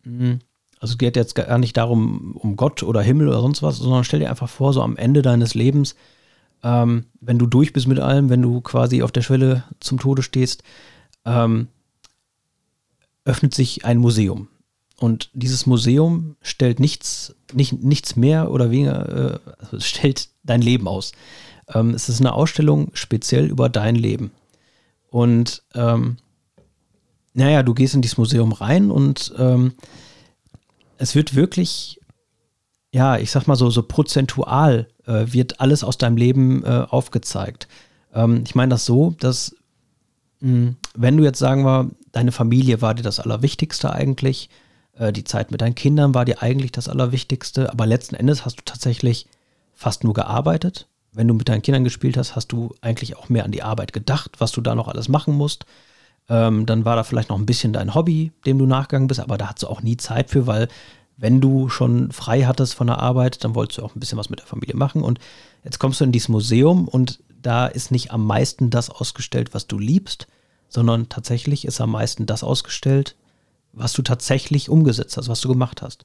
mh, 0.04 0.24
hm, 0.24 0.38
also 0.80 0.92
es 0.92 0.98
geht 0.98 1.16
jetzt 1.16 1.34
gar 1.34 1.58
nicht 1.58 1.76
darum, 1.76 2.36
um 2.36 2.56
Gott 2.56 2.82
oder 2.82 3.02
Himmel 3.02 3.28
oder 3.28 3.40
sonst 3.40 3.62
was, 3.62 3.78
sondern 3.78 4.04
stell 4.04 4.20
dir 4.20 4.30
einfach 4.30 4.48
vor, 4.48 4.72
so 4.72 4.82
am 4.82 4.96
Ende 4.96 5.22
deines 5.22 5.54
Lebens, 5.54 5.96
ähm, 6.62 7.06
wenn 7.20 7.38
du 7.38 7.46
durch 7.46 7.72
bist 7.72 7.88
mit 7.88 7.98
allem, 7.98 8.30
wenn 8.30 8.42
du 8.42 8.60
quasi 8.60 9.02
auf 9.02 9.12
der 9.12 9.22
Schwelle 9.22 9.64
zum 9.80 9.98
Tode 9.98 10.22
stehst, 10.22 10.62
ähm, 11.24 11.68
öffnet 13.24 13.54
sich 13.54 13.84
ein 13.84 13.98
Museum. 13.98 14.48
Und 14.96 15.30
dieses 15.32 15.66
Museum 15.66 16.36
stellt 16.42 16.80
nichts, 16.80 17.34
nicht, 17.52 17.84
nichts 17.84 18.16
mehr 18.16 18.50
oder 18.50 18.70
weniger, 18.70 19.34
äh, 19.34 19.38
also 19.58 19.80
stellt 19.80 20.28
dein 20.42 20.62
Leben 20.62 20.88
aus. 20.88 21.12
Ähm, 21.72 21.90
es 21.90 22.08
ist 22.08 22.20
eine 22.20 22.32
Ausstellung 22.32 22.90
speziell 22.94 23.46
über 23.46 23.68
dein 23.68 23.94
Leben. 23.94 24.30
Und 25.10 25.62
ähm, 25.74 26.16
naja, 27.34 27.62
du 27.62 27.74
gehst 27.74 27.94
in 27.94 28.02
dieses 28.02 28.18
Museum 28.18 28.52
rein 28.52 28.90
und 28.90 29.32
ähm, 29.38 29.74
es 30.96 31.14
wird 31.14 31.34
wirklich, 31.34 32.00
ja, 32.92 33.16
ich 33.16 33.30
sag 33.30 33.46
mal 33.46 33.56
so, 33.56 33.70
so 33.70 33.82
prozentual 33.82 34.88
äh, 35.06 35.26
wird 35.28 35.60
alles 35.60 35.84
aus 35.84 35.98
deinem 35.98 36.16
Leben 36.16 36.64
äh, 36.64 36.86
aufgezeigt. 36.88 37.68
Ähm, 38.12 38.42
ich 38.44 38.54
meine 38.54 38.70
das 38.70 38.84
so, 38.84 39.14
dass 39.20 39.54
mh, 40.40 40.50
hm, 40.50 40.76
wenn 40.94 41.16
du 41.16 41.24
jetzt 41.24 41.38
sagen 41.38 41.64
wir, 41.64 41.90
deine 42.12 42.32
Familie 42.32 42.82
war 42.82 42.94
dir 42.94 43.02
das 43.02 43.20
Allerwichtigste 43.20 43.92
eigentlich, 43.92 44.50
äh, 44.98 45.12
die 45.12 45.24
Zeit 45.24 45.50
mit 45.50 45.60
deinen 45.60 45.74
Kindern 45.74 46.14
war 46.14 46.24
dir 46.24 46.42
eigentlich 46.42 46.72
das 46.72 46.88
Allerwichtigste, 46.88 47.70
aber 47.70 47.86
letzten 47.86 48.14
Endes 48.14 48.44
hast 48.44 48.58
du 48.58 48.64
tatsächlich 48.64 49.26
fast 49.74 50.04
nur 50.04 50.14
gearbeitet. 50.14 50.88
Wenn 51.12 51.28
du 51.28 51.34
mit 51.34 51.48
deinen 51.48 51.62
Kindern 51.62 51.84
gespielt 51.84 52.16
hast, 52.16 52.36
hast 52.36 52.48
du 52.48 52.74
eigentlich 52.80 53.16
auch 53.16 53.28
mehr 53.28 53.44
an 53.44 53.52
die 53.52 53.62
Arbeit 53.62 53.92
gedacht, 53.92 54.32
was 54.38 54.52
du 54.52 54.60
da 54.60 54.74
noch 54.74 54.88
alles 54.88 55.08
machen 55.08 55.34
musst. 55.34 55.64
Ähm, 56.28 56.66
dann 56.66 56.84
war 56.84 56.96
da 56.96 57.04
vielleicht 57.04 57.30
noch 57.30 57.38
ein 57.38 57.46
bisschen 57.46 57.72
dein 57.72 57.94
Hobby, 57.94 58.32
dem 58.44 58.58
du 58.58 58.66
nachgegangen 58.66 59.08
bist, 59.08 59.20
aber 59.20 59.38
da 59.38 59.48
hattest 59.48 59.62
du 59.62 59.68
auch 59.68 59.82
nie 59.82 59.96
Zeit 59.96 60.30
für, 60.30 60.46
weil 60.46 60.68
wenn 61.16 61.40
du 61.40 61.68
schon 61.68 62.12
frei 62.12 62.42
hattest 62.44 62.74
von 62.74 62.86
der 62.86 63.00
Arbeit, 63.00 63.42
dann 63.42 63.54
wolltest 63.54 63.78
du 63.78 63.82
auch 63.82 63.94
ein 63.94 64.00
bisschen 64.00 64.18
was 64.18 64.30
mit 64.30 64.38
der 64.38 64.46
Familie 64.46 64.76
machen. 64.76 65.02
Und 65.02 65.18
jetzt 65.64 65.78
kommst 65.78 66.00
du 66.00 66.04
in 66.04 66.12
dieses 66.12 66.28
Museum 66.28 66.86
und 66.86 67.20
da 67.42 67.66
ist 67.66 67.90
nicht 67.90 68.12
am 68.12 68.24
meisten 68.24 68.70
das 68.70 68.90
ausgestellt, 68.90 69.54
was 69.54 69.66
du 69.66 69.78
liebst, 69.78 70.28
sondern 70.68 71.08
tatsächlich 71.08 71.64
ist 71.64 71.80
am 71.80 71.90
meisten 71.90 72.26
das 72.26 72.44
ausgestellt, 72.44 73.16
was 73.72 73.92
du 73.92 74.02
tatsächlich 74.02 74.68
umgesetzt 74.68 75.16
hast, 75.16 75.28
was 75.28 75.40
du 75.40 75.48
gemacht 75.48 75.82
hast. 75.82 76.04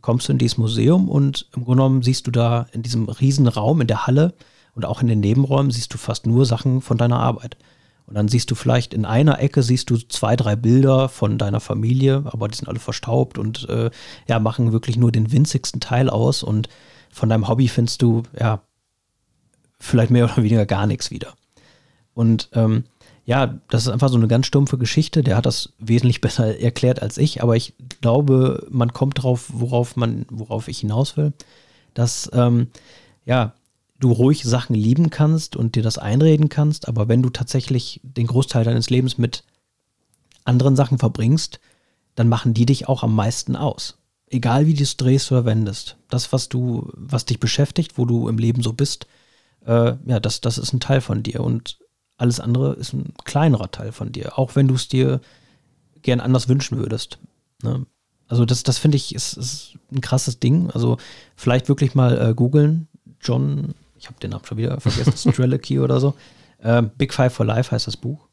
Kommst 0.00 0.28
du 0.28 0.32
in 0.32 0.38
dieses 0.38 0.58
Museum 0.58 1.08
und 1.08 1.48
im 1.54 1.64
Grunde 1.64 1.82
genommen 1.82 2.02
siehst 2.02 2.26
du 2.26 2.30
da 2.30 2.66
in 2.72 2.82
diesem 2.82 3.08
riesen 3.08 3.48
Raum 3.48 3.80
in 3.80 3.86
der 3.86 4.06
Halle 4.06 4.34
und 4.74 4.84
auch 4.84 5.00
in 5.00 5.08
den 5.08 5.20
Nebenräumen 5.20 5.70
siehst 5.70 5.92
du 5.94 5.98
fast 5.98 6.26
nur 6.26 6.46
Sachen 6.46 6.80
von 6.80 6.98
deiner 6.98 7.18
Arbeit. 7.18 7.56
Und 8.06 8.14
dann 8.14 8.28
siehst 8.28 8.50
du 8.50 8.54
vielleicht 8.54 8.92
in 8.92 9.06
einer 9.06 9.40
Ecke 9.40 9.62
siehst 9.62 9.88
du 9.88 9.96
zwei, 9.96 10.36
drei 10.36 10.56
Bilder 10.56 11.08
von 11.08 11.38
deiner 11.38 11.60
Familie, 11.60 12.24
aber 12.26 12.48
die 12.48 12.56
sind 12.56 12.68
alle 12.68 12.78
verstaubt 12.78 13.38
und 13.38 13.68
äh, 13.68 13.90
ja, 14.28 14.38
machen 14.38 14.72
wirklich 14.72 14.96
nur 14.96 15.10
den 15.10 15.32
winzigsten 15.32 15.80
Teil 15.80 16.10
aus. 16.10 16.42
Und 16.42 16.68
von 17.10 17.28
deinem 17.28 17.48
Hobby 17.48 17.68
findest 17.68 18.02
du 18.02 18.24
ja 18.38 18.60
vielleicht 19.78 20.10
mehr 20.10 20.24
oder 20.24 20.36
weniger 20.36 20.66
gar 20.66 20.86
nichts 20.86 21.10
wieder. 21.10 21.34
Und 22.12 22.50
ähm, 22.52 22.84
ja, 23.24 23.58
das 23.68 23.86
ist 23.86 23.88
einfach 23.88 24.10
so 24.10 24.16
eine 24.16 24.28
ganz 24.28 24.46
stumpfe 24.46 24.78
Geschichte. 24.78 25.22
Der 25.22 25.36
hat 25.36 25.46
das 25.46 25.72
wesentlich 25.78 26.20
besser 26.22 26.58
erklärt 26.58 27.02
als 27.02 27.18
ich, 27.18 27.42
aber 27.42 27.56
ich 27.56 27.74
glaube, 28.00 28.66
man 28.70 28.92
kommt 28.92 29.22
drauf, 29.22 29.46
worauf 29.52 29.96
man, 29.96 30.26
worauf 30.30 30.68
ich 30.68 30.78
hinaus 30.80 31.16
will, 31.16 31.32
dass 31.94 32.30
ähm, 32.34 32.68
ja, 33.24 33.54
du 33.98 34.12
ruhig 34.12 34.44
Sachen 34.44 34.74
lieben 34.74 35.10
kannst 35.10 35.56
und 35.56 35.76
dir 35.76 35.82
das 35.82 35.98
einreden 35.98 36.48
kannst, 36.48 36.88
aber 36.88 37.08
wenn 37.08 37.22
du 37.22 37.30
tatsächlich 37.30 38.00
den 38.02 38.26
Großteil 38.26 38.64
deines 38.64 38.90
Lebens 38.90 39.16
mit 39.18 39.44
anderen 40.44 40.76
Sachen 40.76 40.98
verbringst, 40.98 41.60
dann 42.14 42.28
machen 42.28 42.54
die 42.54 42.66
dich 42.66 42.88
auch 42.88 43.02
am 43.02 43.14
meisten 43.14 43.56
aus. 43.56 43.98
Egal 44.28 44.66
wie 44.66 44.74
du 44.74 44.82
es 44.82 44.96
drehst 44.96 45.30
oder 45.32 45.44
wendest. 45.44 45.96
Das, 46.10 46.32
was 46.32 46.48
du, 46.48 46.90
was 46.94 47.24
dich 47.24 47.40
beschäftigt, 47.40 47.98
wo 47.98 48.04
du 48.04 48.28
im 48.28 48.38
Leben 48.38 48.62
so 48.62 48.72
bist, 48.72 49.06
äh, 49.64 49.94
ja, 50.04 50.20
das, 50.20 50.40
das 50.40 50.58
ist 50.58 50.72
ein 50.72 50.80
Teil 50.80 51.00
von 51.00 51.22
dir. 51.22 51.40
Und 51.40 51.78
alles 52.16 52.40
andere 52.40 52.74
ist 52.74 52.92
ein 52.92 53.12
kleinerer 53.24 53.70
Teil 53.70 53.92
von 53.92 54.12
dir, 54.12 54.38
auch 54.38 54.56
wenn 54.56 54.68
du 54.68 54.74
es 54.74 54.88
dir 54.88 55.20
gern 56.02 56.20
anders 56.20 56.48
wünschen 56.48 56.78
würdest. 56.78 57.18
Ne? 57.62 57.86
Also 58.28 58.44
das, 58.44 58.62
das 58.62 58.78
finde 58.78 58.96
ich, 58.96 59.14
ist, 59.14 59.34
ist, 59.34 59.74
ein 59.92 60.00
krasses 60.00 60.40
Ding. 60.40 60.70
Also 60.70 60.98
vielleicht 61.36 61.68
wirklich 61.68 61.94
mal 61.94 62.30
äh, 62.30 62.34
googeln. 62.34 62.88
John, 63.20 63.74
ich 63.96 64.06
habe 64.06 64.18
den 64.20 64.30
Namen 64.30 64.44
schon 64.44 64.58
wieder 64.58 64.80
vergessen, 64.80 65.16
Strelicky 65.32 65.80
oder 65.80 66.00
so. 66.00 66.14
Äh, 66.58 66.82
Big 66.82 67.12
Five 67.12 67.32
for 67.32 67.46
Life 67.46 67.70
heißt 67.70 67.86
das 67.86 67.96
Buch. 67.96 68.28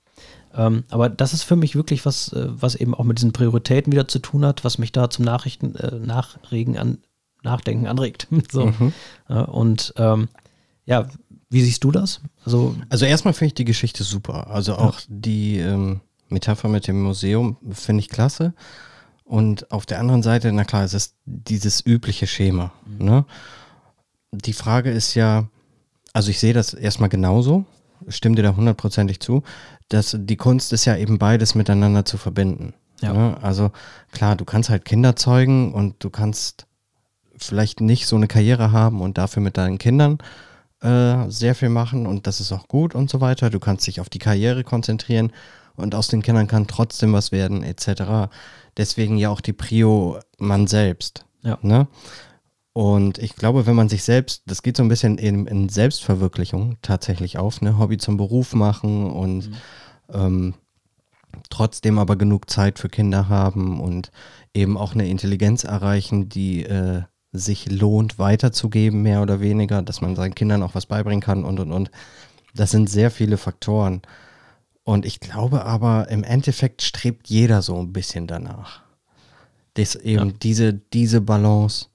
Ähm, 0.53 0.83
aber 0.89 1.09
das 1.09 1.33
ist 1.33 1.43
für 1.43 1.55
mich 1.55 1.75
wirklich 1.75 2.05
was, 2.05 2.33
äh, 2.33 2.47
was 2.50 2.75
eben 2.75 2.93
auch 2.93 3.03
mit 3.03 3.19
diesen 3.19 3.31
Prioritäten 3.31 3.91
wieder 3.91 4.07
zu 4.07 4.19
tun 4.19 4.45
hat, 4.45 4.63
was 4.63 4.77
mich 4.77 4.91
da 4.91 5.09
zum 5.09 5.25
Nachrichten, 5.25 5.75
äh, 5.75 5.97
Nachregen 5.97 6.77
an, 6.77 7.00
Nachdenken 7.43 7.88
anregt. 7.88 8.27
so. 8.51 8.67
Mhm. 8.67 8.93
und 9.27 9.93
ähm, 9.97 10.29
ja, 10.85 11.07
Wie 11.51 11.62
siehst 11.62 11.84
du 11.84 11.91
das? 11.91 12.22
Also, 12.46 12.75
also 12.89 13.05
erstmal 13.05 13.34
finde 13.34 13.48
ich 13.48 13.55
die 13.55 13.65
Geschichte 13.65 14.05
super. 14.05 14.48
Also 14.50 14.75
auch 14.75 15.00
ja. 15.01 15.05
die 15.10 15.58
ähm, 15.58 16.00
Metapher 16.29 16.70
mit 16.70 16.88
dem 16.88 17.03
Museum 17.03 17.58
finde 17.72 18.00
ich 18.00 18.10
klasse. 18.10 18.53
Und 19.25 19.70
auf 19.70 19.86
der 19.86 20.00
anderen 20.00 20.24
Seite, 20.24 20.51
na 20.53 20.63
klar, 20.63 20.86
es 20.86 20.93
ist 20.93 21.15
dieses 21.25 21.86
übliche 21.86 22.25
Schema. 22.25 22.72
Mhm. 22.86 23.05
Ne? 23.05 23.25
Die 24.31 24.53
Frage 24.53 24.91
ist 24.91 25.13
ja, 25.13 25.50
also 26.13 26.31
ich 26.31 26.39
sehe 26.39 26.53
das 26.53 26.74
erstmal 26.74 27.10
genauso, 27.10 27.65
stimme 28.08 28.38
dir 28.38 28.43
da 28.43 28.55
hundertprozentig 28.55 29.20
zu, 29.20 29.43
dass 29.89 30.15
die 30.17 30.38
Kunst 30.38 30.72
ist 30.72 30.86
ja 30.86 30.96
eben 30.96 31.20
beides 31.20 31.53
miteinander 31.53 32.05
zu 32.05 32.17
verbinden. 32.17 32.74
Ja. 33.01 33.12
Ne? 33.12 33.38
Also 33.41 33.72
klar, 34.13 34.38
du 34.38 34.46
kannst 34.46 34.70
halt 34.70 34.86
Kinder 34.86 35.17
zeugen 35.17 35.74
und 35.74 36.01
du 36.01 36.10
kannst 36.10 36.65
vielleicht 37.36 37.81
nicht 37.81 38.08
so 38.08 38.15
eine 38.15 38.27
Karriere 38.27 38.72
haben 38.72 39.01
und 39.01 39.17
dafür 39.17 39.43
mit 39.43 39.58
deinen 39.58 39.79
Kindern 39.79 40.20
äh, 40.81 41.29
sehr 41.29 41.55
viel 41.55 41.69
machen 41.69 42.07
und 42.07 42.27
das 42.27 42.39
ist 42.39 42.51
auch 42.51 42.67
gut 42.67 42.95
und 42.95 43.09
so 43.09 43.21
weiter. 43.21 43.50
Du 43.50 43.59
kannst 43.59 43.88
dich 43.88 44.00
auf 44.01 44.09
die 44.09 44.19
Karriere 44.19 44.63
konzentrieren 44.63 45.31
und 45.75 45.95
aus 45.95 46.07
den 46.07 46.21
Kindern 46.21 46.47
kann 46.47 46.67
trotzdem 46.67 47.13
was 47.13 47.31
werden, 47.31 47.63
etc. 47.63 48.31
Deswegen 48.77 49.17
ja 49.17 49.29
auch 49.29 49.41
die 49.41 49.53
Prio 49.53 50.19
man 50.38 50.67
selbst. 50.67 51.25
Ja. 51.43 51.57
Ne? 51.61 51.88
Und 52.73 53.17
ich 53.17 53.35
glaube, 53.35 53.65
wenn 53.65 53.75
man 53.75 53.89
sich 53.89 54.03
selbst, 54.03 54.43
das 54.45 54.63
geht 54.63 54.77
so 54.77 54.83
ein 54.83 54.89
bisschen 54.89 55.17
in, 55.17 55.45
in 55.45 55.69
Selbstverwirklichung 55.69 56.77
tatsächlich 56.81 57.38
auf, 57.38 57.61
ne? 57.61 57.77
Hobby 57.77 57.97
zum 57.97 58.15
Beruf 58.15 58.53
machen 58.53 59.11
und 59.11 59.50
mhm. 59.50 59.55
ähm, 60.13 60.53
trotzdem 61.50 62.00
aber 62.00 62.15
genug 62.15 62.50
Zeit 62.50 62.79
für 62.79 62.89
Kinder 62.89 63.27
haben 63.27 63.81
und 63.81 64.11
eben 64.53 64.77
auch 64.77 64.93
eine 64.93 65.09
Intelligenz 65.09 65.63
erreichen, 65.63 66.29
die 66.29 66.63
äh, 66.63 67.03
sich 67.31 67.69
lohnt 67.71 68.19
weiterzugeben, 68.19 69.01
mehr 69.01 69.21
oder 69.21 69.39
weniger, 69.39 69.81
dass 69.81 70.01
man 70.01 70.15
seinen 70.15 70.35
Kindern 70.35 70.63
auch 70.63 70.75
was 70.75 70.85
beibringen 70.85 71.21
kann 71.21 71.45
und 71.45 71.59
und 71.59 71.71
und. 71.71 71.91
Das 72.53 72.71
sind 72.71 72.89
sehr 72.89 73.11
viele 73.11 73.38
Faktoren. 73.38 74.01
Und 74.83 75.05
ich 75.05 75.19
glaube 75.19 75.63
aber, 75.63 76.09
im 76.09 76.23
Endeffekt 76.23 76.81
strebt 76.81 77.29
jeder 77.29 77.61
so 77.61 77.79
ein 77.79 77.93
bisschen 77.93 78.27
danach. 78.27 78.81
Das 79.75 79.95
eben 79.95 80.29
ja. 80.29 80.35
diese, 80.41 80.73
diese 80.73 81.21
Balance 81.21 81.85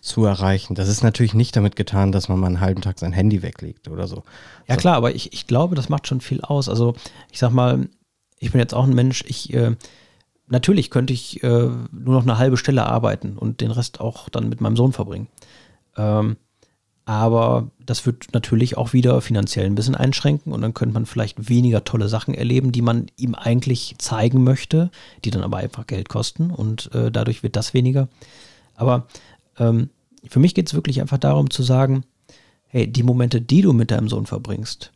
zu 0.00 0.24
erreichen. 0.24 0.76
Das 0.76 0.88
ist 0.88 1.02
natürlich 1.02 1.34
nicht 1.34 1.56
damit 1.56 1.74
getan, 1.74 2.12
dass 2.12 2.28
man 2.28 2.38
mal 2.38 2.46
einen 2.46 2.60
halben 2.60 2.82
Tag 2.82 2.98
sein 2.98 3.12
Handy 3.12 3.42
weglegt 3.42 3.88
oder 3.88 4.06
so. 4.06 4.22
Ja 4.68 4.76
so. 4.76 4.80
klar, 4.80 4.94
aber 4.94 5.14
ich, 5.14 5.32
ich 5.32 5.48
glaube, 5.48 5.74
das 5.74 5.88
macht 5.88 6.06
schon 6.06 6.20
viel 6.20 6.40
aus. 6.42 6.68
Also 6.68 6.94
ich 7.32 7.40
sag 7.40 7.50
mal, 7.50 7.88
ich 8.38 8.52
bin 8.52 8.60
jetzt 8.60 8.74
auch 8.74 8.84
ein 8.84 8.94
Mensch, 8.94 9.24
ich 9.26 9.52
äh, 9.52 9.74
natürlich 10.48 10.90
könnte 10.90 11.12
ich 11.12 11.42
äh, 11.42 11.48
nur 11.48 12.14
noch 12.14 12.22
eine 12.22 12.38
halbe 12.38 12.56
Stelle 12.56 12.86
arbeiten 12.86 13.36
und 13.36 13.60
den 13.60 13.70
Rest 13.70 14.00
auch 14.00 14.28
dann 14.28 14.48
mit 14.48 14.60
meinem 14.60 14.76
Sohn 14.76 14.92
verbringen. 14.92 15.28
Ähm, 15.96 16.36
aber 17.04 17.70
das 17.78 18.04
wird 18.04 18.34
natürlich 18.34 18.76
auch 18.76 18.92
wieder 18.92 19.20
finanziell 19.20 19.66
ein 19.66 19.76
bisschen 19.76 19.94
einschränken 19.94 20.52
und 20.52 20.60
dann 20.60 20.74
könnte 20.74 20.94
man 20.94 21.06
vielleicht 21.06 21.48
weniger 21.48 21.84
tolle 21.84 22.08
Sachen 22.08 22.34
erleben, 22.34 22.72
die 22.72 22.82
man 22.82 23.06
ihm 23.16 23.36
eigentlich 23.36 23.94
zeigen 23.98 24.42
möchte, 24.42 24.90
die 25.24 25.30
dann 25.30 25.44
aber 25.44 25.58
einfach 25.58 25.86
Geld 25.86 26.08
kosten 26.08 26.50
und 26.50 26.92
äh, 26.94 27.12
dadurch 27.12 27.44
wird 27.44 27.54
das 27.54 27.74
weniger. 27.74 28.08
Aber 28.74 29.06
ähm, 29.58 29.90
für 30.28 30.40
mich 30.40 30.54
geht 30.54 30.66
es 30.66 30.74
wirklich 30.74 31.00
einfach 31.00 31.18
darum 31.18 31.48
zu 31.48 31.62
sagen, 31.62 32.04
hey, 32.66 32.90
die 32.90 33.04
Momente, 33.04 33.40
die 33.40 33.62
du 33.62 33.72
mit 33.72 33.92
deinem 33.92 34.08
Sohn 34.08 34.26
verbringst, 34.26 34.92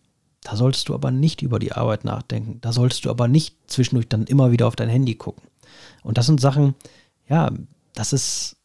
da 0.50 0.57
solltest 0.57 0.88
du 0.88 0.95
aber 0.95 1.12
nicht 1.12 1.42
über 1.42 1.61
die 1.61 1.73
Arbeit 1.73 2.04
nachdenken. 2.04 2.59
Da 2.61 2.73
solltest 2.73 3.04
du 3.04 3.11
aber 3.11 3.28
nicht 3.28 3.54
zwischendurch 3.69 4.09
dann 4.09 4.25
immer 4.25 4.50
wieder 4.50 4.66
auf 4.66 4.75
dein 4.75 4.88
Handy 4.88 5.14
gucken. 5.14 5.45
Und 6.02 6.19
das 6.19 6.26
sind 6.26 6.40
Sachen, 6.40 6.75
ja, 7.28 7.52
das 7.95 8.12
ist, 8.12 8.57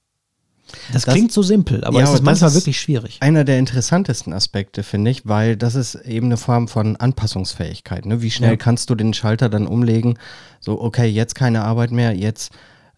das, 0.92 1.04
das 1.04 1.14
klingt 1.14 1.32
so 1.32 1.44
simpel, 1.44 1.84
aber 1.84 2.00
ja, 2.00 2.06
es 2.06 2.14
ist 2.14 2.24
manchmal 2.24 2.50
ist 2.50 2.56
wirklich 2.56 2.80
schwierig. 2.80 3.18
Einer 3.22 3.44
der 3.44 3.60
interessantesten 3.60 4.34
Aspekte, 4.34 4.82
finde 4.82 5.12
ich, 5.12 5.28
weil 5.28 5.58
das 5.58 5.76
ist 5.76 5.94
eben 5.94 6.26
eine 6.26 6.38
Form 6.38 6.68
von 6.68 6.96
Anpassungsfähigkeit. 6.96 8.08
Ne? 8.08 8.24
Wie 8.24 8.32
schnell 8.32 8.52
ja. 8.52 8.58
kannst 8.58 8.90
du 8.90 8.96
den 8.96 9.14
Schalter 9.14 9.48
dann 9.48 9.68
umlegen? 9.68 10.18
So, 10.60 10.82
okay, 10.82 11.06
jetzt 11.06 11.36
keine 11.36 11.64
Arbeit 11.64 11.92
mehr, 11.92 12.16
jetzt 12.16 12.52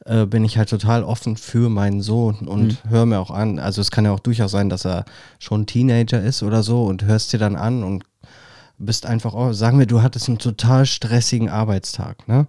äh, 0.06 0.26
bin 0.26 0.46
ich 0.46 0.58
halt 0.58 0.70
total 0.70 1.04
offen 1.04 1.36
für 1.36 1.70
meinen 1.70 2.02
Sohn 2.02 2.48
und 2.48 2.86
mhm. 2.86 2.90
höre 2.90 3.06
mir 3.06 3.20
auch 3.20 3.32
an. 3.32 3.60
Also 3.60 3.82
es 3.82 3.92
kann 3.92 4.06
ja 4.06 4.14
auch 4.14 4.22
durchaus 4.22 4.52
sein, 4.52 4.70
dass 4.70 4.86
er 4.86 5.04
schon 5.40 5.66
Teenager 5.66 6.24
ist 6.24 6.42
oder 6.42 6.64
so 6.64 6.86
und 6.86 7.04
hörst 7.04 7.34
dir 7.34 7.40
dann 7.40 7.58
an 7.58 7.84
und 7.84 8.06
bist 8.78 9.06
einfach, 9.06 9.34
oh, 9.34 9.54
sagen 9.54 9.80
wir, 9.80 9.86
du 9.86 10.02
hattest 10.02 10.28
einen 10.28 10.38
total 10.38 10.86
stressigen 10.86 11.50
Arbeitstag, 11.50 12.28
ne? 12.28 12.48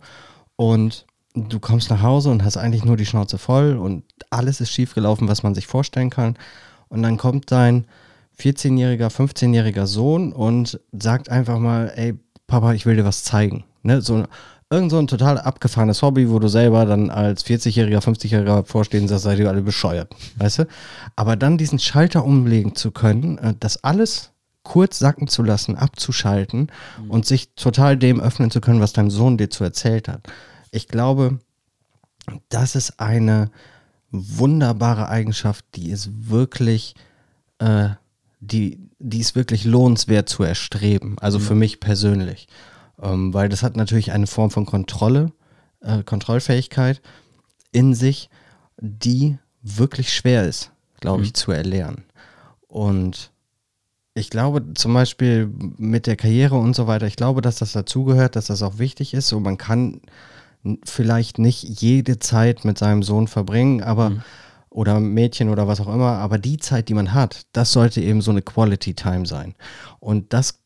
Und 0.56 1.06
du 1.34 1.60
kommst 1.60 1.90
nach 1.90 2.02
Hause 2.02 2.30
und 2.30 2.44
hast 2.44 2.56
eigentlich 2.56 2.84
nur 2.84 2.96
die 2.96 3.06
Schnauze 3.06 3.38
voll 3.38 3.76
und 3.76 4.04
alles 4.30 4.60
ist 4.60 4.72
schiefgelaufen, 4.72 5.28
was 5.28 5.42
man 5.42 5.54
sich 5.54 5.66
vorstellen 5.66 6.10
kann. 6.10 6.36
Und 6.88 7.02
dann 7.02 7.16
kommt 7.16 7.50
dein 7.52 7.86
14-jähriger, 8.40 9.08
15-jähriger 9.08 9.86
Sohn 9.86 10.32
und 10.32 10.80
sagt 10.92 11.28
einfach 11.28 11.58
mal, 11.58 11.92
ey, 11.96 12.18
Papa, 12.46 12.72
ich 12.72 12.86
will 12.86 12.96
dir 12.96 13.04
was 13.04 13.24
zeigen. 13.24 13.64
Ne? 13.82 14.00
So, 14.00 14.24
irgend 14.70 14.90
so 14.90 14.98
ein 14.98 15.06
total 15.06 15.38
abgefahrenes 15.38 16.02
Hobby, 16.02 16.30
wo 16.30 16.38
du 16.38 16.48
selber 16.48 16.86
dann 16.86 17.10
als 17.10 17.44
40-jähriger, 17.44 18.00
50-jähriger 18.00 18.64
vorstehen 18.64 19.08
sagst, 19.08 19.24
seid 19.24 19.38
ihr 19.38 19.48
alle 19.48 19.62
bescheuert. 19.62 20.14
Weißt 20.36 20.60
du? 20.60 20.66
Aber 21.16 21.36
dann 21.36 21.58
diesen 21.58 21.78
Schalter 21.78 22.24
umlegen 22.24 22.74
zu 22.74 22.90
können, 22.90 23.38
äh, 23.38 23.54
das 23.58 23.84
alles 23.84 24.32
kurz 24.68 24.98
sacken 24.98 25.28
zu 25.28 25.42
lassen, 25.42 25.76
abzuschalten 25.76 26.70
mhm. 27.02 27.10
und 27.10 27.24
sich 27.24 27.54
total 27.54 27.96
dem 27.96 28.20
öffnen 28.20 28.50
zu 28.50 28.60
können, 28.60 28.82
was 28.82 28.92
dein 28.92 29.08
Sohn 29.08 29.38
dir 29.38 29.48
zu 29.48 29.64
erzählt 29.64 30.08
hat. 30.08 30.28
Ich 30.70 30.88
glaube, 30.88 31.38
das 32.50 32.76
ist 32.76 33.00
eine 33.00 33.50
wunderbare 34.10 35.08
Eigenschaft, 35.08 35.64
die 35.74 35.90
ist 35.90 36.10
wirklich, 36.28 36.94
äh, 37.60 37.88
die, 38.40 38.78
die 38.98 39.20
ist 39.20 39.34
wirklich 39.34 39.64
lohnenswert 39.64 40.28
zu 40.28 40.42
erstreben. 40.42 41.16
Also 41.18 41.38
mhm. 41.38 41.42
für 41.44 41.54
mich 41.54 41.80
persönlich. 41.80 42.46
Ähm, 43.00 43.32
weil 43.32 43.48
das 43.48 43.62
hat 43.62 43.74
natürlich 43.74 44.12
eine 44.12 44.26
Form 44.26 44.50
von 44.50 44.66
Kontrolle, 44.66 45.32
äh, 45.80 46.02
Kontrollfähigkeit 46.02 47.00
in 47.72 47.94
sich, 47.94 48.28
die 48.76 49.38
wirklich 49.62 50.12
schwer 50.12 50.44
ist, 50.44 50.72
glaube 51.00 51.22
ich, 51.22 51.30
mhm. 51.30 51.34
zu 51.34 51.52
erlernen. 51.52 52.04
Und 52.66 53.32
ich 54.18 54.30
glaube 54.30 54.74
zum 54.74 54.94
Beispiel 54.94 55.50
mit 55.76 56.06
der 56.06 56.16
Karriere 56.16 56.56
und 56.56 56.74
so 56.74 56.86
weiter, 56.86 57.06
ich 57.06 57.16
glaube, 57.16 57.40
dass 57.40 57.56
das 57.56 57.72
dazugehört, 57.72 58.36
dass 58.36 58.46
das 58.46 58.62
auch 58.62 58.78
wichtig 58.78 59.14
ist. 59.14 59.28
So, 59.28 59.40
man 59.40 59.58
kann 59.58 60.00
vielleicht 60.84 61.38
nicht 61.38 61.62
jede 61.62 62.18
Zeit 62.18 62.64
mit 62.64 62.78
seinem 62.78 63.02
Sohn 63.02 63.28
verbringen, 63.28 63.82
aber 63.82 64.10
mhm. 64.10 64.22
oder 64.70 65.00
Mädchen 65.00 65.48
oder 65.48 65.68
was 65.68 65.80
auch 65.80 65.92
immer, 65.92 66.18
aber 66.18 66.38
die 66.38 66.58
Zeit, 66.58 66.88
die 66.88 66.94
man 66.94 67.14
hat, 67.14 67.46
das 67.52 67.72
sollte 67.72 68.00
eben 68.00 68.20
so 68.20 68.30
eine 68.30 68.42
Quality 68.42 68.94
Time 68.94 69.26
sein. 69.26 69.54
Und 70.00 70.32
das 70.32 70.58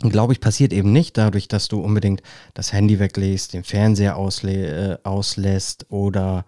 glaube 0.00 0.32
ich, 0.32 0.40
passiert 0.40 0.72
eben 0.72 0.92
nicht 0.92 1.16
dadurch, 1.16 1.48
dass 1.48 1.68
du 1.68 1.80
unbedingt 1.80 2.22
das 2.54 2.72
Handy 2.72 2.98
weglegst, 2.98 3.54
den 3.54 3.64
Fernseher 3.64 4.16
äh, 4.44 4.96
auslässt 5.04 5.86
oder 5.88 6.44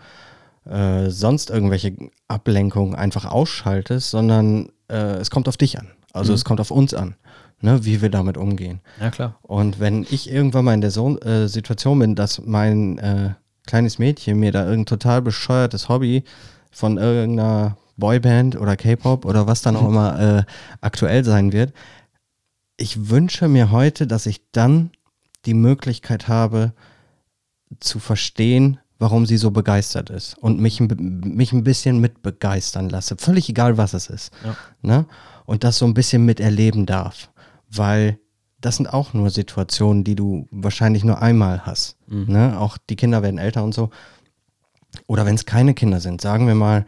äh, 0.66 1.08
sonst 1.08 1.50
irgendwelche 1.50 1.96
Ablenkungen 2.28 2.94
einfach 2.94 3.24
ausschaltest, 3.24 4.10
sondern 4.10 4.70
äh, 4.88 5.16
es 5.16 5.30
kommt 5.30 5.48
auf 5.48 5.56
dich 5.56 5.78
an. 5.78 5.88
Also 6.12 6.32
mhm. 6.32 6.36
es 6.36 6.44
kommt 6.44 6.60
auf 6.60 6.70
uns 6.70 6.94
an, 6.94 7.16
ne, 7.60 7.84
wie 7.84 8.00
wir 8.02 8.10
damit 8.10 8.36
umgehen. 8.36 8.80
Ja, 9.00 9.10
klar. 9.10 9.38
Und 9.42 9.80
wenn 9.80 10.06
ich 10.10 10.30
irgendwann 10.30 10.64
mal 10.64 10.74
in 10.74 10.80
der 10.80 10.90
so 10.90 11.18
äh, 11.20 11.48
Situation 11.48 11.98
bin, 11.98 12.14
dass 12.14 12.40
mein 12.44 12.98
äh, 12.98 13.34
kleines 13.66 13.98
Mädchen 13.98 14.38
mir 14.38 14.52
da 14.52 14.64
irgendein 14.64 14.86
total 14.86 15.22
bescheuertes 15.22 15.88
Hobby 15.88 16.24
von 16.70 16.98
irgendeiner 16.98 17.76
Boyband 17.96 18.56
oder 18.56 18.76
K-Pop 18.76 19.24
oder 19.24 19.46
was 19.46 19.62
dann 19.62 19.76
auch 19.76 19.82
mhm. 19.82 19.88
immer 19.88 20.20
äh, 20.38 20.42
aktuell 20.80 21.24
sein 21.24 21.52
wird, 21.52 21.72
ich 22.78 23.10
wünsche 23.10 23.48
mir 23.48 23.70
heute, 23.70 24.06
dass 24.06 24.26
ich 24.26 24.40
dann 24.52 24.90
die 25.44 25.54
Möglichkeit 25.54 26.28
habe 26.28 26.72
zu 27.80 27.98
verstehen, 27.98 28.78
warum 28.98 29.26
sie 29.26 29.36
so 29.36 29.50
begeistert 29.50 30.10
ist 30.10 30.38
und 30.38 30.60
mich, 30.60 30.80
mich 30.80 31.52
ein 31.52 31.64
bisschen 31.64 32.00
mitbegeistern 32.00 32.88
lasse. 32.88 33.16
Völlig 33.18 33.48
egal, 33.48 33.76
was 33.76 33.94
es 33.94 34.08
ist. 34.08 34.32
Ja. 34.44 34.56
Ne? 34.82 35.06
Und 35.48 35.64
das 35.64 35.78
so 35.78 35.86
ein 35.86 35.94
bisschen 35.94 36.26
miterleben 36.26 36.84
darf. 36.84 37.30
Weil 37.70 38.18
das 38.60 38.76
sind 38.76 38.92
auch 38.92 39.14
nur 39.14 39.30
Situationen, 39.30 40.04
die 40.04 40.14
du 40.14 40.46
wahrscheinlich 40.50 41.04
nur 41.04 41.22
einmal 41.22 41.64
hast. 41.64 41.96
Mhm. 42.06 42.26
Ne? 42.28 42.60
Auch 42.60 42.76
die 42.76 42.96
Kinder 42.96 43.22
werden 43.22 43.38
älter 43.38 43.64
und 43.64 43.72
so. 43.72 43.88
Oder 45.06 45.24
wenn 45.24 45.36
es 45.36 45.46
keine 45.46 45.72
Kinder 45.72 46.00
sind, 46.00 46.20
sagen 46.20 46.46
wir 46.46 46.54
mal, 46.54 46.84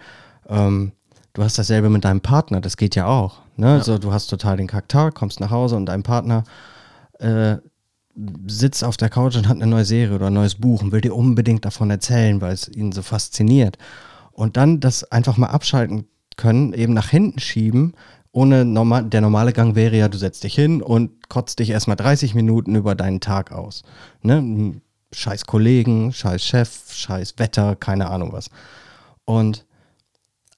ähm, 0.46 0.92
du 1.32 1.42
hast 1.42 1.56
dasselbe 1.58 1.88
mit 1.88 2.04
deinem 2.04 2.20
Partner, 2.20 2.60
das 2.60 2.76
geht 2.76 2.94
ja 2.94 3.06
auch. 3.06 3.40
Ne? 3.56 3.66
Ja. 3.66 3.74
Also 3.76 3.96
du 3.96 4.12
hast 4.12 4.26
total 4.26 4.58
den 4.58 4.66
Charakter, 4.66 5.10
kommst 5.10 5.40
nach 5.40 5.50
Hause 5.50 5.76
und 5.76 5.86
dein 5.86 6.02
Partner 6.02 6.44
äh, 7.18 7.56
sitzt 8.46 8.84
auf 8.84 8.98
der 8.98 9.08
Couch 9.08 9.36
und 9.36 9.48
hat 9.48 9.56
eine 9.56 9.68
neue 9.68 9.86
Serie 9.86 10.16
oder 10.16 10.26
ein 10.26 10.34
neues 10.34 10.56
Buch 10.56 10.82
und 10.82 10.92
will 10.92 11.00
dir 11.00 11.16
unbedingt 11.16 11.64
davon 11.64 11.88
erzählen, 11.88 12.42
weil 12.42 12.52
es 12.52 12.68
ihn 12.68 12.92
so 12.92 13.00
fasziniert. 13.00 13.78
Und 14.32 14.58
dann 14.58 14.80
das 14.80 15.10
einfach 15.10 15.38
mal 15.38 15.46
abschalten 15.46 16.08
können, 16.36 16.74
eben 16.74 16.92
nach 16.92 17.08
hinten 17.08 17.38
schieben, 17.38 17.94
ohne 18.32 18.64
normal, 18.64 19.04
der 19.04 19.20
normale 19.20 19.52
Gang 19.52 19.74
wäre 19.74 19.96
ja, 19.96 20.08
du 20.08 20.18
setzt 20.18 20.44
dich 20.44 20.54
hin 20.54 20.82
und 20.82 21.28
kotzt 21.28 21.58
dich 21.58 21.70
erstmal 21.70 21.96
30 21.96 22.34
Minuten 22.34 22.76
über 22.76 22.94
deinen 22.94 23.20
Tag 23.20 23.52
aus. 23.52 23.82
Ne? 24.22 24.80
Scheiß 25.12 25.46
Kollegen, 25.46 26.12
scheiß 26.12 26.44
Chef, 26.44 26.92
scheiß 26.92 27.34
Wetter, 27.38 27.74
keine 27.74 28.08
Ahnung 28.08 28.32
was. 28.32 28.50
Und 29.24 29.66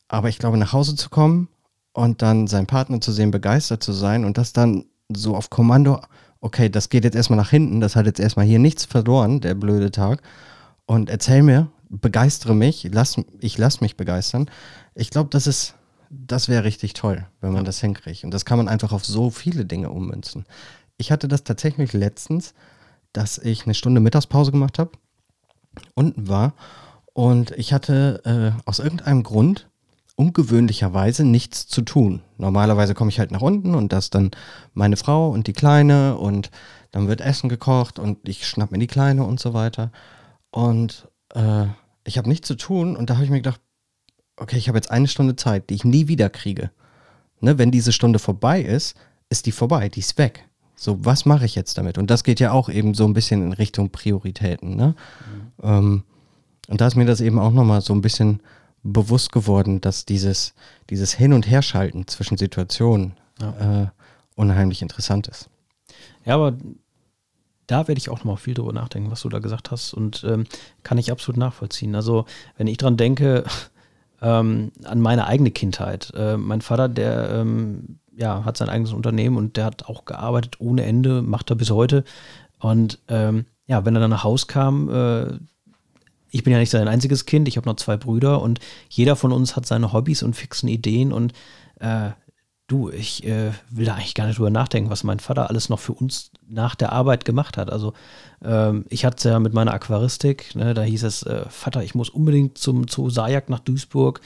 aber 0.08 0.28
ich 0.28 0.38
glaube, 0.38 0.58
nach 0.58 0.74
Hause 0.74 0.94
zu 0.94 1.08
kommen 1.08 1.48
und 1.94 2.20
dann 2.20 2.46
seinen 2.46 2.66
Partner 2.66 3.00
zu 3.00 3.12
sehen, 3.12 3.30
begeistert 3.30 3.82
zu 3.82 3.92
sein 3.92 4.26
und 4.26 4.36
das 4.36 4.52
dann 4.52 4.84
so 5.14 5.34
auf 5.34 5.48
Kommando, 5.48 6.02
okay, 6.42 6.68
das 6.68 6.90
geht 6.90 7.04
jetzt 7.04 7.14
erstmal 7.14 7.38
nach 7.38 7.48
hinten, 7.48 7.80
das 7.80 7.96
hat 7.96 8.04
jetzt 8.04 8.20
erstmal 8.20 8.44
hier 8.44 8.58
nichts 8.58 8.84
verloren, 8.84 9.40
der 9.40 9.54
blöde 9.54 9.90
Tag. 9.90 10.20
Und 10.84 11.08
erzähl 11.08 11.42
mir, 11.42 11.68
begeistere 11.88 12.54
mich, 12.54 12.88
lass, 12.92 13.16
ich 13.40 13.56
lass 13.56 13.80
mich 13.80 13.96
begeistern. 13.96 14.50
Ich 14.94 15.08
glaube, 15.08 15.30
das 15.30 15.46
ist, 15.46 15.76
das 16.12 16.48
wäre 16.48 16.64
richtig 16.64 16.92
toll, 16.92 17.26
wenn 17.40 17.52
man 17.52 17.64
das 17.64 17.80
hinkriegt. 17.80 18.24
Und 18.24 18.32
das 18.32 18.44
kann 18.44 18.58
man 18.58 18.68
einfach 18.68 18.92
auf 18.92 19.04
so 19.04 19.30
viele 19.30 19.64
Dinge 19.64 19.90
ummünzen. 19.90 20.44
Ich 20.98 21.10
hatte 21.10 21.26
das 21.26 21.42
tatsächlich 21.42 21.94
letztens, 21.94 22.54
dass 23.12 23.38
ich 23.38 23.64
eine 23.64 23.74
Stunde 23.74 24.00
Mittagspause 24.00 24.52
gemacht 24.52 24.78
habe, 24.78 24.92
unten 25.94 26.28
war 26.28 26.54
und 27.14 27.50
ich 27.52 27.72
hatte 27.72 28.22
äh, 28.24 28.68
aus 28.68 28.78
irgendeinem 28.78 29.22
Grund 29.22 29.68
ungewöhnlicherweise 30.14 31.24
nichts 31.24 31.66
zu 31.66 31.80
tun. 31.80 32.20
Normalerweise 32.36 32.94
komme 32.94 33.10
ich 33.10 33.18
halt 33.18 33.30
nach 33.30 33.40
unten 33.40 33.74
und 33.74 33.92
das 33.92 34.10
dann 34.10 34.30
meine 34.74 34.98
Frau 34.98 35.30
und 35.30 35.46
die 35.46 35.54
Kleine 35.54 36.18
und 36.18 36.50
dann 36.90 37.08
wird 37.08 37.22
Essen 37.22 37.48
gekocht 37.48 37.98
und 37.98 38.28
ich 38.28 38.46
schnapp 38.46 38.70
mir 38.70 38.78
die 38.78 38.86
Kleine 38.86 39.24
und 39.24 39.40
so 39.40 39.54
weiter. 39.54 39.90
Und 40.50 41.08
äh, 41.34 41.64
ich 42.04 42.18
habe 42.18 42.28
nichts 42.28 42.46
zu 42.46 42.56
tun 42.56 42.96
und 42.96 43.08
da 43.08 43.14
habe 43.14 43.24
ich 43.24 43.30
mir 43.30 43.38
gedacht, 43.38 43.60
okay, 44.42 44.58
ich 44.58 44.68
habe 44.68 44.78
jetzt 44.78 44.90
eine 44.90 45.08
Stunde 45.08 45.36
Zeit, 45.36 45.70
die 45.70 45.74
ich 45.74 45.84
nie 45.84 46.08
wieder 46.08 46.28
kriege. 46.28 46.70
Ne, 47.40 47.58
wenn 47.58 47.70
diese 47.70 47.92
Stunde 47.92 48.18
vorbei 48.18 48.60
ist, 48.60 48.96
ist 49.30 49.46
die 49.46 49.52
vorbei, 49.52 49.88
die 49.88 50.00
ist 50.00 50.18
weg. 50.18 50.48
So, 50.76 51.04
was 51.04 51.24
mache 51.24 51.44
ich 51.44 51.54
jetzt 51.54 51.78
damit? 51.78 51.96
Und 51.96 52.10
das 52.10 52.24
geht 52.24 52.40
ja 52.40 52.52
auch 52.52 52.68
eben 52.68 52.94
so 52.94 53.04
ein 53.04 53.14
bisschen 53.14 53.42
in 53.42 53.52
Richtung 53.52 53.90
Prioritäten. 53.90 54.76
Ne? 54.76 54.94
Mhm. 55.60 55.68
Ähm, 55.68 56.02
und 56.68 56.80
da 56.80 56.86
ist 56.86 56.96
mir 56.96 57.04
das 57.04 57.20
eben 57.20 57.38
auch 57.38 57.52
nochmal 57.52 57.80
so 57.80 57.94
ein 57.94 58.02
bisschen 58.02 58.40
bewusst 58.82 59.32
geworden, 59.32 59.80
dass 59.80 60.06
dieses, 60.06 60.54
dieses 60.90 61.12
Hin- 61.12 61.32
und 61.32 61.48
Herschalten 61.48 62.06
zwischen 62.08 62.36
Situationen 62.36 63.14
ja. 63.40 63.82
äh, 63.82 63.86
unheimlich 64.34 64.82
interessant 64.82 65.28
ist. 65.28 65.48
Ja, 66.24 66.34
aber 66.34 66.56
da 67.66 67.88
werde 67.88 67.98
ich 67.98 68.08
auch 68.08 68.18
nochmal 68.18 68.36
viel 68.36 68.54
drüber 68.54 68.72
nachdenken, 68.72 69.10
was 69.10 69.22
du 69.22 69.28
da 69.28 69.38
gesagt 69.38 69.70
hast 69.70 69.94
und 69.94 70.24
ähm, 70.26 70.44
kann 70.82 70.98
ich 70.98 71.12
absolut 71.12 71.38
nachvollziehen. 71.38 71.94
Also, 71.94 72.26
wenn 72.56 72.66
ich 72.66 72.76
dran 72.76 72.96
denke, 72.96 73.44
ähm, 74.22 74.72
an 74.84 75.00
meine 75.00 75.26
eigene 75.26 75.50
Kindheit. 75.50 76.12
Äh, 76.16 76.36
mein 76.36 76.62
Vater, 76.62 76.88
der 76.88 77.30
ähm, 77.30 77.98
ja, 78.14 78.44
hat 78.44 78.56
sein 78.56 78.68
eigenes 78.68 78.92
Unternehmen 78.92 79.36
und 79.36 79.56
der 79.56 79.64
hat 79.64 79.86
auch 79.86 80.04
gearbeitet 80.04 80.56
ohne 80.60 80.84
Ende, 80.84 81.22
macht 81.22 81.50
er 81.50 81.56
bis 81.56 81.70
heute. 81.70 82.04
Und 82.60 83.00
ähm, 83.08 83.46
ja, 83.66 83.84
wenn 83.84 83.96
er 83.96 84.00
dann 84.00 84.10
nach 84.10 84.24
Haus 84.24 84.46
kam, 84.46 84.88
äh, 84.88 85.38
ich 86.30 86.44
bin 86.44 86.52
ja 86.52 86.58
nicht 86.58 86.70
sein 86.70 86.88
einziges 86.88 87.26
Kind, 87.26 87.48
ich 87.48 87.56
habe 87.56 87.68
noch 87.68 87.76
zwei 87.76 87.96
Brüder 87.96 88.40
und 88.40 88.60
jeder 88.88 89.16
von 89.16 89.32
uns 89.32 89.56
hat 89.56 89.66
seine 89.66 89.92
Hobbys 89.92 90.22
und 90.22 90.34
fixen 90.34 90.68
Ideen 90.68 91.12
und 91.12 91.32
äh, 91.80 92.10
du, 92.72 92.90
ich 92.90 93.24
äh, 93.24 93.52
will 93.70 93.86
da 93.86 93.94
eigentlich 93.94 94.14
gar 94.14 94.26
nicht 94.26 94.38
drüber 94.38 94.50
nachdenken, 94.50 94.90
was 94.90 95.04
mein 95.04 95.20
Vater 95.20 95.48
alles 95.50 95.68
noch 95.68 95.78
für 95.78 95.92
uns 95.92 96.30
nach 96.48 96.74
der 96.74 96.92
Arbeit 96.92 97.24
gemacht 97.24 97.56
hat. 97.56 97.70
Also 97.70 97.92
ähm, 98.44 98.84
ich 98.88 99.04
hatte 99.04 99.16
es 99.18 99.24
ja 99.24 99.38
mit 99.38 99.54
meiner 99.54 99.72
Aquaristik, 99.72 100.54
ne, 100.54 100.74
da 100.74 100.82
hieß 100.82 101.04
es, 101.04 101.22
äh, 101.22 101.44
Vater, 101.48 101.82
ich 101.82 101.94
muss 101.94 102.08
unbedingt 102.08 102.58
zum 102.58 102.88
Zoo 102.88 103.10
Sajak 103.10 103.48
nach 103.48 103.60
Duisburg. 103.60 104.20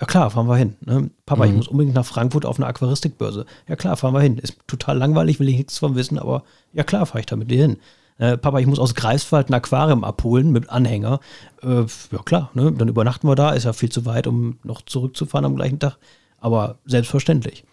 Ja 0.00 0.06
klar, 0.06 0.30
fahren 0.30 0.48
wir 0.48 0.56
hin. 0.56 0.76
Ne? 0.80 1.10
Papa, 1.26 1.44
mhm. 1.44 1.50
ich 1.50 1.56
muss 1.56 1.68
unbedingt 1.68 1.94
nach 1.94 2.06
Frankfurt 2.06 2.46
auf 2.46 2.58
eine 2.58 2.66
Aquaristikbörse. 2.66 3.44
Ja 3.68 3.76
klar, 3.76 3.96
fahren 3.96 4.14
wir 4.14 4.20
hin. 4.20 4.38
Ist 4.38 4.56
total 4.66 4.96
langweilig, 4.96 5.38
will 5.38 5.48
ich 5.48 5.58
nichts 5.58 5.78
von 5.78 5.94
wissen, 5.94 6.18
aber 6.18 6.42
ja 6.72 6.84
klar, 6.84 7.06
fahre 7.06 7.20
ich 7.20 7.26
da 7.26 7.36
mit 7.36 7.50
dir 7.50 7.62
hin 7.62 7.76
äh, 8.20 8.36
Papa, 8.36 8.58
ich 8.58 8.66
muss 8.66 8.78
aus 8.78 8.94
Greifswald 8.94 9.48
ein 9.48 9.54
Aquarium 9.54 10.04
abholen 10.04 10.52
mit 10.52 10.68
Anhänger. 10.68 11.20
Äh, 11.62 11.86
ja 12.12 12.22
klar, 12.24 12.50
ne? 12.54 12.70
dann 12.70 12.88
übernachten 12.88 13.26
wir 13.26 13.34
da, 13.34 13.50
ist 13.52 13.64
ja 13.64 13.72
viel 13.72 13.88
zu 13.88 14.04
weit, 14.04 14.26
um 14.26 14.58
noch 14.62 14.82
zurückzufahren 14.82 15.46
am 15.46 15.56
gleichen 15.56 15.78
Tag. 15.78 15.96
Aber 16.38 16.78
selbstverständlich. 16.84 17.64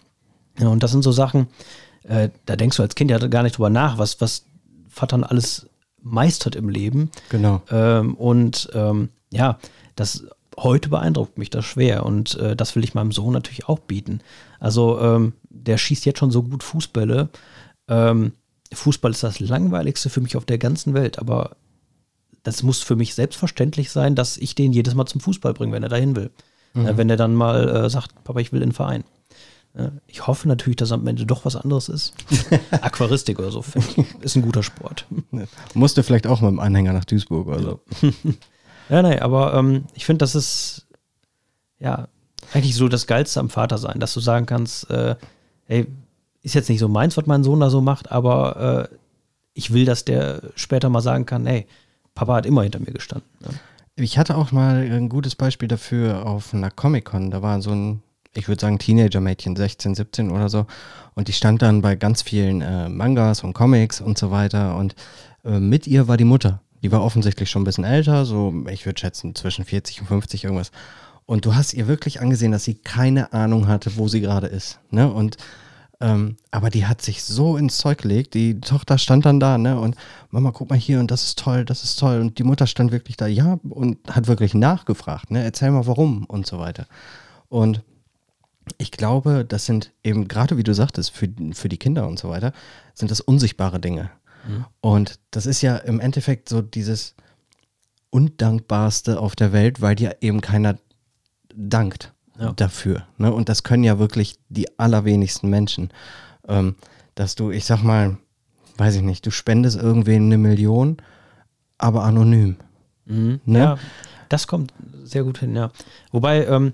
Ja, 0.59 0.67
und 0.69 0.83
das 0.83 0.91
sind 0.91 1.03
so 1.03 1.11
Sachen, 1.11 1.47
äh, 2.03 2.29
da 2.45 2.55
denkst 2.55 2.77
du 2.77 2.83
als 2.83 2.95
Kind 2.95 3.11
ja 3.11 3.17
gar 3.19 3.43
nicht 3.43 3.57
drüber 3.57 3.69
nach, 3.69 3.97
was, 3.97 4.21
was 4.21 4.45
Vater 4.89 5.29
alles 5.29 5.67
meistert 6.01 6.55
im 6.55 6.69
Leben. 6.69 7.11
Genau. 7.29 7.61
Ähm, 7.69 8.15
und 8.15 8.69
ähm, 8.73 9.09
ja, 9.31 9.59
das 9.95 10.25
heute 10.57 10.89
beeindruckt 10.89 11.37
mich 11.37 11.49
das 11.49 11.65
schwer 11.65 12.05
und 12.05 12.35
äh, 12.35 12.55
das 12.55 12.75
will 12.75 12.83
ich 12.83 12.95
meinem 12.95 13.11
Sohn 13.11 13.33
natürlich 13.33 13.67
auch 13.67 13.79
bieten. 13.79 14.21
Also 14.59 14.99
ähm, 14.99 15.33
der 15.49 15.77
schießt 15.77 16.05
jetzt 16.05 16.19
schon 16.19 16.31
so 16.31 16.43
gut 16.43 16.63
Fußbälle. 16.63 17.29
Ähm, 17.87 18.33
Fußball 18.73 19.11
ist 19.11 19.23
das 19.23 19.39
langweiligste 19.39 20.09
für 20.09 20.21
mich 20.21 20.35
auf 20.35 20.45
der 20.45 20.57
ganzen 20.57 20.93
Welt, 20.93 21.19
aber 21.19 21.57
das 22.43 22.63
muss 22.63 22.81
für 22.81 22.95
mich 22.95 23.13
selbstverständlich 23.13 23.91
sein, 23.91 24.15
dass 24.15 24.37
ich 24.37 24.55
den 24.55 24.73
jedes 24.73 24.95
Mal 24.95 25.05
zum 25.05 25.21
Fußball 25.21 25.53
bringe, 25.53 25.73
wenn 25.73 25.83
er 25.83 25.89
dahin 25.89 26.15
will. 26.15 26.31
Mhm. 26.73 26.87
Äh, 26.87 26.97
wenn 26.97 27.09
er 27.09 27.17
dann 27.17 27.35
mal 27.35 27.69
äh, 27.69 27.89
sagt, 27.89 28.23
Papa, 28.23 28.39
ich 28.39 28.51
will 28.51 28.61
in 28.61 28.69
den 28.69 28.75
Verein. 28.75 29.03
Äh, 29.77 29.91
ich 30.07 30.27
hoffe 30.27 30.47
natürlich, 30.47 30.77
dass 30.77 30.91
am 30.91 31.07
Ende 31.07 31.25
doch 31.25 31.45
was 31.45 31.55
anderes 31.55 31.89
ist. 31.89 32.13
Aquaristik 32.71 33.39
oder 33.39 33.51
so, 33.51 33.63
ich, 33.75 33.97
ist 34.21 34.35
ein 34.35 34.41
guter 34.41 34.63
Sport. 34.63 35.05
Musste 35.73 36.03
vielleicht 36.03 36.27
auch 36.27 36.41
mit 36.41 36.49
dem 36.49 36.59
Anhänger 36.59 36.93
nach 36.93 37.05
Duisburg 37.05 37.47
oder 37.47 37.61
so. 37.61 37.79
ja, 38.89 39.01
nein, 39.01 39.19
aber 39.19 39.53
ähm, 39.53 39.85
ich 39.93 40.05
finde, 40.05 40.19
das 40.19 40.35
ist 40.35 40.87
ja 41.79 42.07
eigentlich 42.53 42.75
so 42.75 42.87
das 42.87 43.07
Geilste 43.07 43.39
am 43.39 43.49
Vater 43.49 43.77
sein, 43.77 43.99
dass 43.99 44.13
du 44.13 44.19
sagen 44.19 44.45
kannst, 44.45 44.89
äh, 44.89 45.15
hey, 45.65 45.87
ist 46.41 46.55
jetzt 46.55 46.69
nicht 46.69 46.79
so 46.79 46.87
meins, 46.87 47.17
was 47.17 47.25
mein 47.25 47.43
Sohn 47.43 47.59
da 47.59 47.69
so 47.69 47.81
macht, 47.81 48.11
aber 48.11 48.89
äh, 48.89 48.95
ich 49.53 49.73
will, 49.73 49.85
dass 49.85 50.05
der 50.05 50.41
später 50.55 50.89
mal 50.89 51.01
sagen 51.01 51.25
kann, 51.25 51.45
hey, 51.45 51.67
Papa 52.15 52.35
hat 52.35 52.45
immer 52.45 52.63
hinter 52.63 52.79
mir 52.79 52.93
gestanden. 52.93 53.29
Ne? 53.41 53.49
Ich 53.95 54.17
hatte 54.17 54.37
auch 54.37 54.51
mal 54.51 54.77
ein 54.77 55.09
gutes 55.09 55.35
Beispiel 55.35 55.67
dafür 55.67 56.25
auf 56.25 56.53
einer 56.53 56.69
Comic-Con. 56.69 57.31
Da 57.31 57.41
war 57.41 57.61
so 57.61 57.71
ein, 57.71 58.03
ich 58.37 58.47
würde 58.47 58.61
sagen, 58.61 58.77
Teenager-Mädchen, 58.77 59.55
16, 59.55 59.95
17 59.95 60.31
oder 60.31 60.47
so. 60.47 60.67
Und 61.15 61.27
die 61.27 61.33
stand 61.33 61.61
dann 61.61 61.81
bei 61.81 61.95
ganz 61.95 62.21
vielen 62.21 62.61
äh, 62.61 62.87
Mangas 62.87 63.43
und 63.43 63.53
Comics 63.53 63.99
und 63.99 64.17
so 64.17 64.29
weiter. 64.29 64.77
Und 64.77 64.95
äh, 65.43 65.59
mit 65.59 65.87
ihr 65.87 66.07
war 66.07 66.17
die 66.17 66.23
Mutter. 66.23 66.61
Die 66.83 66.91
war 66.91 67.03
offensichtlich 67.03 67.49
schon 67.49 67.63
ein 67.63 67.65
bisschen 67.65 67.83
älter, 67.83 68.25
so, 68.25 68.53
ich 68.69 68.85
würde 68.85 68.99
schätzen, 68.99 69.33
zwischen 69.33 69.65
40 69.65 70.01
und 70.01 70.07
50 70.07 70.43
irgendwas. 70.43 70.71
Und 71.25 71.45
du 71.45 71.55
hast 71.55 71.73
ihr 71.73 71.87
wirklich 71.87 72.21
angesehen, 72.21 72.51
dass 72.51 72.63
sie 72.63 72.75
keine 72.75 73.33
Ahnung 73.33 73.67
hatte, 73.67 73.97
wo 73.97 74.07
sie 74.07 74.21
gerade 74.21 74.47
ist. 74.47 74.79
Ne? 74.91 75.11
Und 75.11 75.37
ähm, 75.99 76.37
aber 76.51 76.69
die 76.69 76.85
hat 76.85 77.01
sich 77.01 77.23
so 77.23 77.57
ins 77.57 77.77
Zeug 77.79 77.97
gelegt. 77.97 78.35
Die 78.35 78.61
Tochter 78.61 78.99
stand 78.99 79.25
dann 79.25 79.39
da, 79.39 79.57
ne? 79.57 79.79
Und 79.79 79.95
Mama, 80.29 80.51
guck 80.51 80.69
mal 80.69 80.77
hier 80.77 80.99
und 80.99 81.09
das 81.09 81.23
ist 81.23 81.39
toll, 81.39 81.65
das 81.65 81.83
ist 81.83 81.97
toll. 81.97 82.21
Und 82.21 82.37
die 82.37 82.43
Mutter 82.43 82.67
stand 82.67 82.91
wirklich 82.91 83.17
da, 83.17 83.25
ja, 83.25 83.57
und 83.67 83.97
hat 84.07 84.27
wirklich 84.27 84.53
nachgefragt, 84.53 85.31
ne? 85.31 85.43
Erzähl 85.43 85.71
mal 85.71 85.87
warum 85.87 86.25
und 86.25 86.45
so 86.45 86.59
weiter. 86.59 86.85
Und 87.49 87.81
ich 88.77 88.91
glaube, 88.91 89.45
das 89.45 89.65
sind 89.65 89.91
eben 90.03 90.27
gerade, 90.27 90.57
wie 90.57 90.63
du 90.63 90.73
sagtest, 90.73 91.11
für, 91.11 91.29
für 91.53 91.69
die 91.69 91.77
Kinder 91.77 92.07
und 92.07 92.19
so 92.19 92.29
weiter, 92.29 92.53
sind 92.93 93.11
das 93.11 93.21
unsichtbare 93.21 93.79
Dinge. 93.79 94.09
Mhm. 94.47 94.65
Und 94.81 95.19
das 95.31 95.45
ist 95.45 95.61
ja 95.61 95.77
im 95.77 95.99
Endeffekt 95.99 96.49
so 96.49 96.61
dieses 96.61 97.15
Undankbarste 98.09 99.19
auf 99.19 99.35
der 99.35 99.51
Welt, 99.53 99.81
weil 99.81 99.95
dir 99.95 100.17
eben 100.21 100.41
keiner 100.41 100.77
dankt 101.53 102.13
ja. 102.39 102.53
dafür. 102.53 103.07
Ne? 103.17 103.33
Und 103.33 103.49
das 103.49 103.63
können 103.63 103.83
ja 103.83 103.99
wirklich 103.99 104.37
die 104.49 104.79
allerwenigsten 104.79 105.49
Menschen. 105.49 105.91
Ähm, 106.47 106.75
dass 107.15 107.35
du, 107.35 107.51
ich 107.51 107.65
sag 107.65 107.83
mal, 107.83 108.17
weiß 108.77 108.95
ich 108.95 109.01
nicht, 109.01 109.25
du 109.25 109.31
spendest 109.31 109.77
irgendwen 109.77 110.25
eine 110.25 110.37
Million, 110.37 110.97
aber 111.77 112.03
anonym. 112.03 112.57
Mhm. 113.05 113.41
Ne? 113.45 113.59
Ja, 113.59 113.77
das 114.29 114.47
kommt 114.47 114.73
sehr 115.03 115.23
gut 115.23 115.39
hin, 115.39 115.55
ja. 115.55 115.71
Wobei, 116.11 116.45
ähm, 116.45 116.73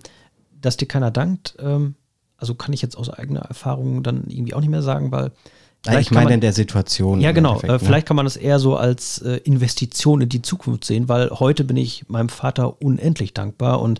dass 0.64 0.78
dir 0.78 0.88
keiner 0.88 1.12
dankt, 1.12 1.56
ähm, 1.60 1.96
also 2.38 2.56
kann 2.56 2.74
ich 2.74 2.82
jetzt 2.82 2.98
aus 2.98 3.10
eigener 3.10 3.42
Erfahrung 3.42 4.04
dann 4.04 4.26
irgendwie 4.28 4.54
auch 4.54 4.60
nicht 4.60 4.70
mehr 4.70 4.82
sagen, 4.82 5.12
weil 5.12 5.32
ich 6.00 6.12
meine 6.12 6.26
man, 6.26 6.34
in 6.36 6.42
der 6.42 6.54
Situation. 6.54 7.20
Ja, 7.20 7.34
genau. 7.34 7.60
Äh, 7.62 7.68
ne? 7.68 7.80
Vielleicht 7.80 8.08
kann 8.08 8.16
man 8.16 8.26
das 8.26 8.38
eher 8.38 8.58
so 8.60 8.78
als 8.78 9.20
äh, 9.20 9.38
Investition 9.44 10.22
in 10.22 10.30
die 10.30 10.42
Zukunft 10.42 10.86
sehen, 10.86 11.10
weil 11.10 11.30
heute 11.30 11.66
bin 11.66 11.76
ich 11.76 12.08
meinem 12.08 12.30
Vater 12.30 12.82
unendlich 12.82 13.34
dankbar 13.34 13.82
und 13.82 14.00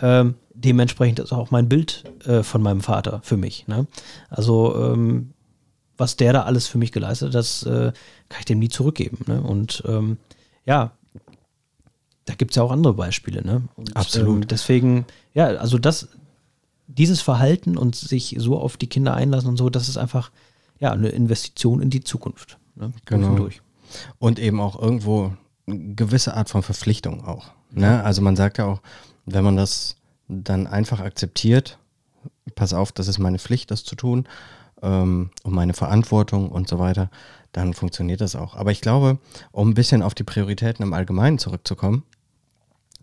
ähm, 0.00 0.34
dementsprechend 0.54 1.18
ist 1.18 1.32
auch 1.32 1.50
mein 1.50 1.68
Bild 1.68 2.04
äh, 2.26 2.42
von 2.42 2.62
meinem 2.62 2.80
Vater 2.80 3.20
für 3.22 3.36
mich. 3.36 3.66
Ne? 3.66 3.86
Also 4.30 4.74
ähm, 4.76 5.32
was 5.96 6.16
der 6.16 6.32
da 6.32 6.42
alles 6.42 6.68
für 6.68 6.78
mich 6.78 6.92
geleistet 6.92 7.28
hat, 7.28 7.34
das 7.34 7.62
äh, 7.64 7.92
kann 8.28 8.38
ich 8.38 8.44
dem 8.44 8.58
nie 8.58 8.68
zurückgeben. 8.68 9.18
Ne? 9.26 9.40
Und 9.40 9.82
ähm, 9.86 10.18
ja, 10.64 10.92
da 12.26 12.34
gibt 12.34 12.52
es 12.52 12.56
ja 12.56 12.62
auch 12.62 12.70
andere 12.70 12.92
Beispiele. 12.92 13.42
Ne? 13.42 13.62
Und, 13.76 13.96
Absolut. 13.96 14.42
Ähm, 14.42 14.48
deswegen, 14.48 15.06
ja, 15.32 15.46
also 15.46 15.78
das, 15.78 16.08
dieses 16.86 17.22
Verhalten 17.22 17.78
und 17.78 17.96
sich 17.96 18.36
so 18.38 18.58
auf 18.58 18.76
die 18.76 18.88
Kinder 18.88 19.14
einlassen 19.14 19.48
und 19.48 19.56
so, 19.56 19.70
das 19.70 19.88
ist 19.88 19.96
einfach 19.96 20.30
ja 20.78 20.92
eine 20.92 21.08
Investition 21.08 21.80
in 21.80 21.88
die 21.88 22.02
Zukunft. 22.02 22.58
Ne? 22.74 22.92
Genau. 23.06 23.28
Und, 23.28 23.36
durch. 23.36 23.62
und 24.18 24.38
eben 24.38 24.60
auch 24.60 24.80
irgendwo 24.80 25.32
eine 25.66 25.94
gewisse 25.94 26.34
Art 26.34 26.50
von 26.50 26.62
Verpflichtung 26.62 27.24
auch. 27.24 27.50
Ne? 27.70 28.02
Also 28.04 28.22
man 28.22 28.36
sagt 28.36 28.58
ja 28.58 28.66
auch, 28.66 28.82
wenn 29.24 29.44
man 29.44 29.56
das 29.56 29.96
dann 30.28 30.66
einfach 30.66 31.00
akzeptiert, 31.00 31.78
pass 32.54 32.72
auf, 32.72 32.92
das 32.92 33.08
ist 33.08 33.18
meine 33.18 33.38
Pflicht, 33.38 33.70
das 33.70 33.84
zu 33.84 33.94
tun 33.94 34.26
ähm, 34.82 35.30
und 35.44 35.54
meine 35.54 35.74
Verantwortung 35.74 36.50
und 36.50 36.68
so 36.68 36.78
weiter, 36.78 37.10
dann 37.52 37.72
funktioniert 37.72 38.20
das 38.20 38.36
auch. 38.36 38.54
Aber 38.56 38.72
ich 38.72 38.80
glaube, 38.80 39.18
um 39.52 39.70
ein 39.70 39.74
bisschen 39.74 40.02
auf 40.02 40.14
die 40.14 40.24
Prioritäten 40.24 40.84
im 40.84 40.92
Allgemeinen 40.92 41.38
zurückzukommen, 41.38 42.02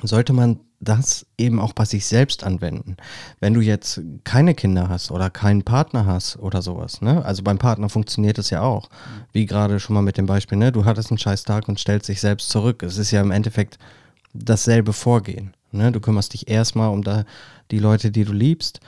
sollte 0.01 0.34
man 0.34 0.60
das 0.79 1.25
eben 1.38 1.60
auch 1.60 1.73
bei 1.73 1.86
sich 1.86 2.06
selbst 2.06 2.43
anwenden. 2.43 2.97
Wenn 3.39 3.53
du 3.53 3.62
jetzt 3.62 4.01
keine 4.23 4.53
Kinder 4.53 4.89
hast 4.89 5.12
oder 5.12 5.29
keinen 5.29 5.63
Partner 5.63 6.06
hast 6.06 6.38
oder 6.38 6.62
sowas, 6.62 7.01
ne? 7.01 7.23
Also 7.23 7.41
beim 7.43 7.58
Partner 7.58 7.88
funktioniert 7.88 8.38
es 8.38 8.49
ja 8.49 8.62
auch. 8.62 8.89
Wie 9.32 9.45
gerade 9.45 9.79
schon 9.79 9.93
mal 9.93 10.01
mit 10.01 10.17
dem 10.17 10.25
Beispiel, 10.25 10.58
ne? 10.58 10.71
Du 10.71 10.84
hattest 10.84 11.10
einen 11.10 11.19
scheiß 11.19 11.43
Tag 11.43 11.69
und 11.69 11.79
stellst 11.79 12.10
dich 12.10 12.19
selbst 12.19 12.49
zurück. 12.49 12.84
Es 12.84 12.97
ist 12.97 13.12
ja 13.12 13.21
im 13.21 13.32
Endeffekt 13.32 13.77
dasselbe 14.34 14.93
Vorgehen. 14.93 15.53
Ne? 15.71 15.91
Du 15.91 15.99
kümmerst 15.99 16.34
dich 16.34 16.49
erstmal 16.49 16.89
um 16.89 17.03
da 17.03 17.23
die 17.71 17.79
Leute, 17.79 18.12
die 18.12 18.25
du 18.25 18.34
liebst 18.34 18.79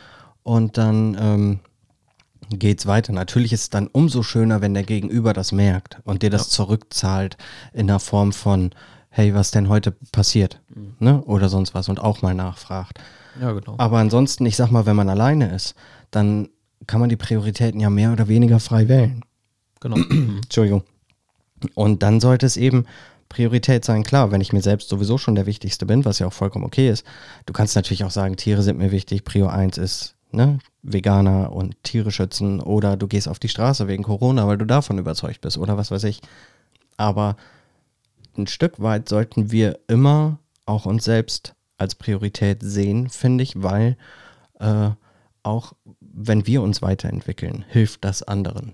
und 0.43 0.77
dann 0.77 1.17
ähm, 1.19 1.59
geht's 2.49 2.85
weiter. 2.85 3.13
Natürlich 3.13 3.53
ist 3.53 3.61
es 3.61 3.69
dann 3.69 3.87
umso 3.87 4.23
schöner, 4.23 4.61
wenn 4.61 4.73
der 4.73 4.83
Gegenüber 4.83 5.33
das 5.33 5.51
merkt 5.51 5.99
und 6.03 6.21
dir 6.21 6.29
das 6.29 6.43
ja. 6.43 6.49
zurückzahlt 6.49 7.37
in 7.73 7.87
der 7.87 7.99
Form 7.99 8.33
von 8.33 8.71
hey, 9.15 9.33
was 9.33 9.51
denn 9.51 9.69
heute 9.69 9.91
passiert? 10.11 10.59
Mhm. 10.75 10.95
Ne? 10.99 11.23
Oder 11.23 11.47
sonst 11.47 11.73
was 11.73 11.87
und 11.87 12.01
auch 12.01 12.21
mal 12.21 12.33
nachfragt. 12.33 12.99
Ja, 13.39 13.53
genau. 13.53 13.75
Aber 13.77 13.99
ansonsten, 13.99 14.45
ich 14.45 14.57
sag 14.57 14.71
mal, 14.71 14.85
wenn 14.85 14.95
man 14.97 15.07
alleine 15.07 15.55
ist, 15.55 15.73
dann 16.11 16.49
kann 16.85 16.99
man 16.99 17.07
die 17.07 17.15
Prioritäten 17.15 17.79
ja 17.79 17.89
mehr 17.89 18.11
oder 18.11 18.27
weniger 18.27 18.59
frei 18.59 18.89
wählen. 18.89 19.23
Genau. 19.79 19.95
Entschuldigung. 20.43 20.83
Und 21.75 22.03
dann 22.03 22.19
sollte 22.19 22.45
es 22.45 22.57
eben 22.57 22.85
Priorität 23.29 23.85
sein, 23.85 24.03
klar, 24.03 24.31
wenn 24.31 24.41
ich 24.41 24.51
mir 24.51 24.61
selbst 24.61 24.89
sowieso 24.89 25.17
schon 25.17 25.35
der 25.35 25.45
Wichtigste 25.45 25.85
bin, 25.85 26.03
was 26.03 26.19
ja 26.19 26.27
auch 26.27 26.33
vollkommen 26.33 26.65
okay 26.65 26.89
ist. 26.89 27.05
Du 27.45 27.53
kannst 27.53 27.75
natürlich 27.77 28.03
auch 28.03 28.11
sagen, 28.11 28.35
Tiere 28.35 28.63
sind 28.63 28.77
mir 28.77 28.91
wichtig, 28.91 29.23
Prio 29.23 29.47
1 29.47 29.77
ist 29.77 30.15
ne, 30.31 30.59
Veganer 30.83 31.53
und 31.53 31.81
Tiere 31.83 32.11
schützen 32.11 32.59
oder 32.59 32.97
du 32.97 33.07
gehst 33.07 33.29
auf 33.29 33.39
die 33.39 33.47
Straße 33.47 33.87
wegen 33.87 34.03
Corona, 34.03 34.45
weil 34.45 34.57
du 34.57 34.65
davon 34.65 34.97
überzeugt 34.97 35.39
bist 35.39 35.57
oder 35.57 35.77
was 35.77 35.89
weiß 35.89 36.03
ich. 36.03 36.19
Aber 36.97 37.37
ein 38.37 38.47
Stück 38.47 38.81
weit 38.81 39.09
sollten 39.09 39.51
wir 39.51 39.79
immer 39.87 40.39
auch 40.65 40.85
uns 40.85 41.03
selbst 41.03 41.55
als 41.77 41.95
Priorität 41.95 42.59
sehen, 42.61 43.09
finde 43.09 43.43
ich, 43.43 43.61
weil 43.61 43.97
äh, 44.59 44.91
auch 45.43 45.73
wenn 45.99 46.47
wir 46.47 46.61
uns 46.61 46.81
weiterentwickeln, 46.81 47.65
hilft 47.67 48.03
das 48.03 48.23
anderen. 48.23 48.73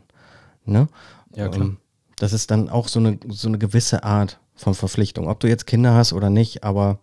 Ne? 0.65 0.87
Ja, 1.35 1.49
klar. 1.49 1.67
Ähm, 1.67 1.77
das 2.17 2.33
ist 2.33 2.51
dann 2.51 2.69
auch 2.69 2.87
so 2.87 2.99
eine, 2.99 3.19
so 3.29 3.47
eine 3.47 3.57
gewisse 3.57 4.03
Art 4.03 4.39
von 4.53 4.75
Verpflichtung. 4.75 5.27
Ob 5.27 5.39
du 5.39 5.47
jetzt 5.47 5.65
Kinder 5.65 5.95
hast 5.95 6.13
oder 6.13 6.29
nicht, 6.29 6.63
aber 6.63 6.99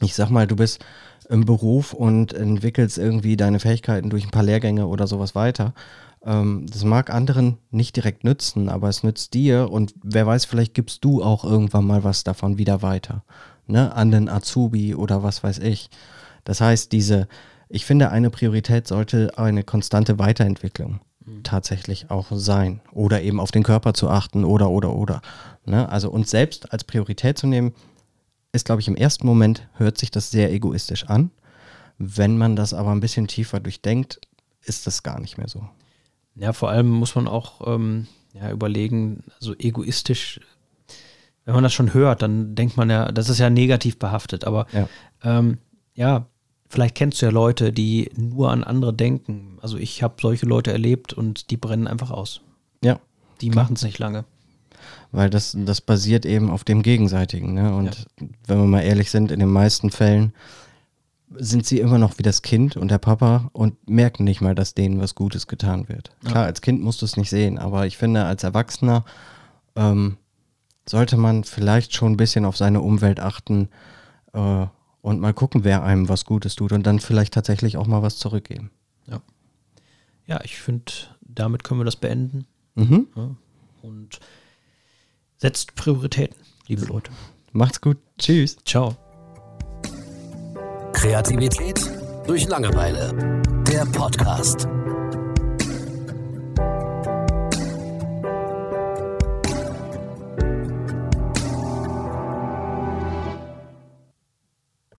ich 0.00 0.14
sag 0.14 0.30
mal, 0.30 0.46
du 0.46 0.56
bist 0.56 0.82
im 1.28 1.44
Beruf 1.44 1.92
und 1.92 2.32
entwickelst 2.32 2.98
irgendwie 2.98 3.36
deine 3.36 3.60
Fähigkeiten 3.60 4.10
durch 4.10 4.24
ein 4.24 4.30
paar 4.30 4.42
Lehrgänge 4.42 4.86
oder 4.86 5.06
sowas 5.06 5.34
weiter. 5.34 5.74
Ähm, 6.24 6.66
das 6.70 6.84
mag 6.84 7.10
anderen 7.10 7.58
nicht 7.70 7.96
direkt 7.96 8.24
nützen, 8.24 8.68
aber 8.68 8.88
es 8.88 9.02
nützt 9.02 9.34
dir 9.34 9.70
und 9.70 9.94
wer 10.02 10.26
weiß, 10.26 10.44
vielleicht 10.44 10.74
gibst 10.74 11.04
du 11.04 11.22
auch 11.22 11.44
irgendwann 11.44 11.86
mal 11.86 12.04
was 12.04 12.24
davon 12.24 12.58
wieder 12.58 12.82
weiter. 12.82 13.24
Ne? 13.66 13.94
An 13.94 14.10
den 14.10 14.28
Azubi 14.28 14.94
oder 14.94 15.22
was 15.22 15.42
weiß 15.42 15.58
ich. 15.60 15.90
Das 16.44 16.60
heißt, 16.60 16.92
diese, 16.92 17.28
ich 17.68 17.86
finde, 17.86 18.10
eine 18.10 18.30
Priorität 18.30 18.86
sollte 18.86 19.38
eine 19.38 19.62
konstante 19.62 20.18
Weiterentwicklung 20.18 21.00
mhm. 21.24 21.42
tatsächlich 21.42 22.10
auch 22.10 22.26
sein. 22.30 22.80
Oder 22.92 23.22
eben 23.22 23.40
auf 23.40 23.50
den 23.50 23.62
Körper 23.62 23.94
zu 23.94 24.08
achten 24.08 24.44
oder, 24.44 24.70
oder, 24.70 24.94
oder. 24.94 25.22
Ne? 25.64 25.88
Also 25.88 26.10
uns 26.10 26.30
selbst 26.30 26.72
als 26.72 26.84
Priorität 26.84 27.38
zu 27.38 27.46
nehmen, 27.46 27.72
ist, 28.52 28.66
glaube 28.66 28.80
ich, 28.80 28.88
im 28.88 28.96
ersten 28.96 29.26
Moment 29.26 29.68
hört 29.74 29.96
sich 29.96 30.10
das 30.10 30.30
sehr 30.30 30.52
egoistisch 30.52 31.04
an. 31.04 31.30
Wenn 31.98 32.36
man 32.36 32.56
das 32.56 32.74
aber 32.74 32.90
ein 32.90 33.00
bisschen 33.00 33.28
tiefer 33.28 33.60
durchdenkt, 33.60 34.20
ist 34.62 34.86
das 34.86 35.02
gar 35.02 35.20
nicht 35.20 35.38
mehr 35.38 35.48
so. 35.48 35.68
Ja, 36.34 36.52
vor 36.52 36.70
allem 36.70 36.88
muss 36.88 37.14
man 37.14 37.28
auch 37.28 37.66
ähm, 37.66 38.06
ja, 38.32 38.50
überlegen, 38.50 39.24
also 39.40 39.54
egoistisch, 39.58 40.40
wenn 41.44 41.54
man 41.54 41.64
das 41.64 41.72
schon 41.72 41.94
hört, 41.94 42.22
dann 42.22 42.54
denkt 42.54 42.76
man 42.76 42.90
ja, 42.90 43.10
das 43.10 43.28
ist 43.28 43.38
ja 43.38 43.50
negativ 43.50 43.98
behaftet. 43.98 44.44
Aber 44.44 44.66
ja, 44.72 44.88
ähm, 45.22 45.58
ja 45.94 46.26
vielleicht 46.68 46.94
kennst 46.94 47.20
du 47.20 47.26
ja 47.26 47.32
Leute, 47.32 47.72
die 47.72 48.10
nur 48.16 48.50
an 48.50 48.64
andere 48.64 48.94
denken. 48.94 49.58
Also 49.60 49.76
ich 49.76 50.02
habe 50.02 50.14
solche 50.20 50.46
Leute 50.46 50.72
erlebt 50.72 51.12
und 51.12 51.50
die 51.50 51.56
brennen 51.56 51.88
einfach 51.88 52.10
aus. 52.10 52.40
Ja. 52.82 53.00
Die 53.40 53.50
machen 53.50 53.74
es 53.74 53.82
nicht 53.82 53.98
lange. 53.98 54.24
Weil 55.12 55.28
das, 55.28 55.56
das 55.58 55.80
basiert 55.80 56.24
eben 56.24 56.50
auf 56.50 56.64
dem 56.64 56.82
Gegenseitigen. 56.82 57.54
Ne? 57.54 57.74
Und 57.74 58.06
ja. 58.20 58.26
wenn 58.46 58.58
wir 58.58 58.66
mal 58.66 58.82
ehrlich 58.82 59.10
sind, 59.10 59.32
in 59.32 59.40
den 59.40 59.50
meisten 59.50 59.90
Fällen 59.90 60.32
sind 61.36 61.64
sie 61.64 61.78
immer 61.78 61.98
noch 61.98 62.18
wie 62.18 62.22
das 62.22 62.42
Kind 62.42 62.76
und 62.76 62.90
der 62.90 62.98
Papa 62.98 63.50
und 63.52 63.88
merken 63.88 64.24
nicht 64.24 64.40
mal, 64.40 64.54
dass 64.54 64.74
denen 64.74 65.00
was 65.00 65.14
Gutes 65.14 65.46
getan 65.46 65.88
wird. 65.88 66.10
Ja. 66.24 66.30
Klar, 66.30 66.44
als 66.44 66.60
Kind 66.60 66.82
musst 66.82 67.02
du 67.02 67.06
es 67.06 67.16
nicht 67.16 67.30
sehen, 67.30 67.58
aber 67.58 67.86
ich 67.86 67.96
finde, 67.96 68.24
als 68.24 68.42
Erwachsener 68.42 69.04
ähm, 69.76 70.16
sollte 70.88 71.16
man 71.16 71.44
vielleicht 71.44 71.94
schon 71.94 72.12
ein 72.12 72.16
bisschen 72.16 72.44
auf 72.44 72.56
seine 72.56 72.80
Umwelt 72.80 73.20
achten 73.20 73.68
äh, 74.32 74.66
und 75.02 75.20
mal 75.20 75.32
gucken, 75.32 75.64
wer 75.64 75.84
einem 75.84 76.08
was 76.08 76.24
Gutes 76.24 76.56
tut 76.56 76.72
und 76.72 76.86
dann 76.86 76.98
vielleicht 76.98 77.34
tatsächlich 77.34 77.76
auch 77.76 77.86
mal 77.86 78.02
was 78.02 78.18
zurückgeben. 78.18 78.70
Ja, 79.06 79.20
ja 80.26 80.40
ich 80.42 80.58
finde, 80.58 80.92
damit 81.20 81.62
können 81.62 81.80
wir 81.80 81.84
das 81.84 81.96
beenden. 81.96 82.46
Mhm. 82.74 83.06
Ja. 83.14 83.36
Und 83.82 84.20
setzt 85.36 85.74
Prioritäten, 85.74 86.40
liebe 86.66 86.84
Leute. 86.86 87.12
Macht's 87.52 87.80
gut. 87.80 87.98
Tschüss. 88.18 88.56
Ciao. 88.64 88.96
Kreativität 91.00 91.80
durch 92.26 92.46
Langeweile. 92.46 93.40
Der 93.66 93.86
Podcast. 93.86 94.68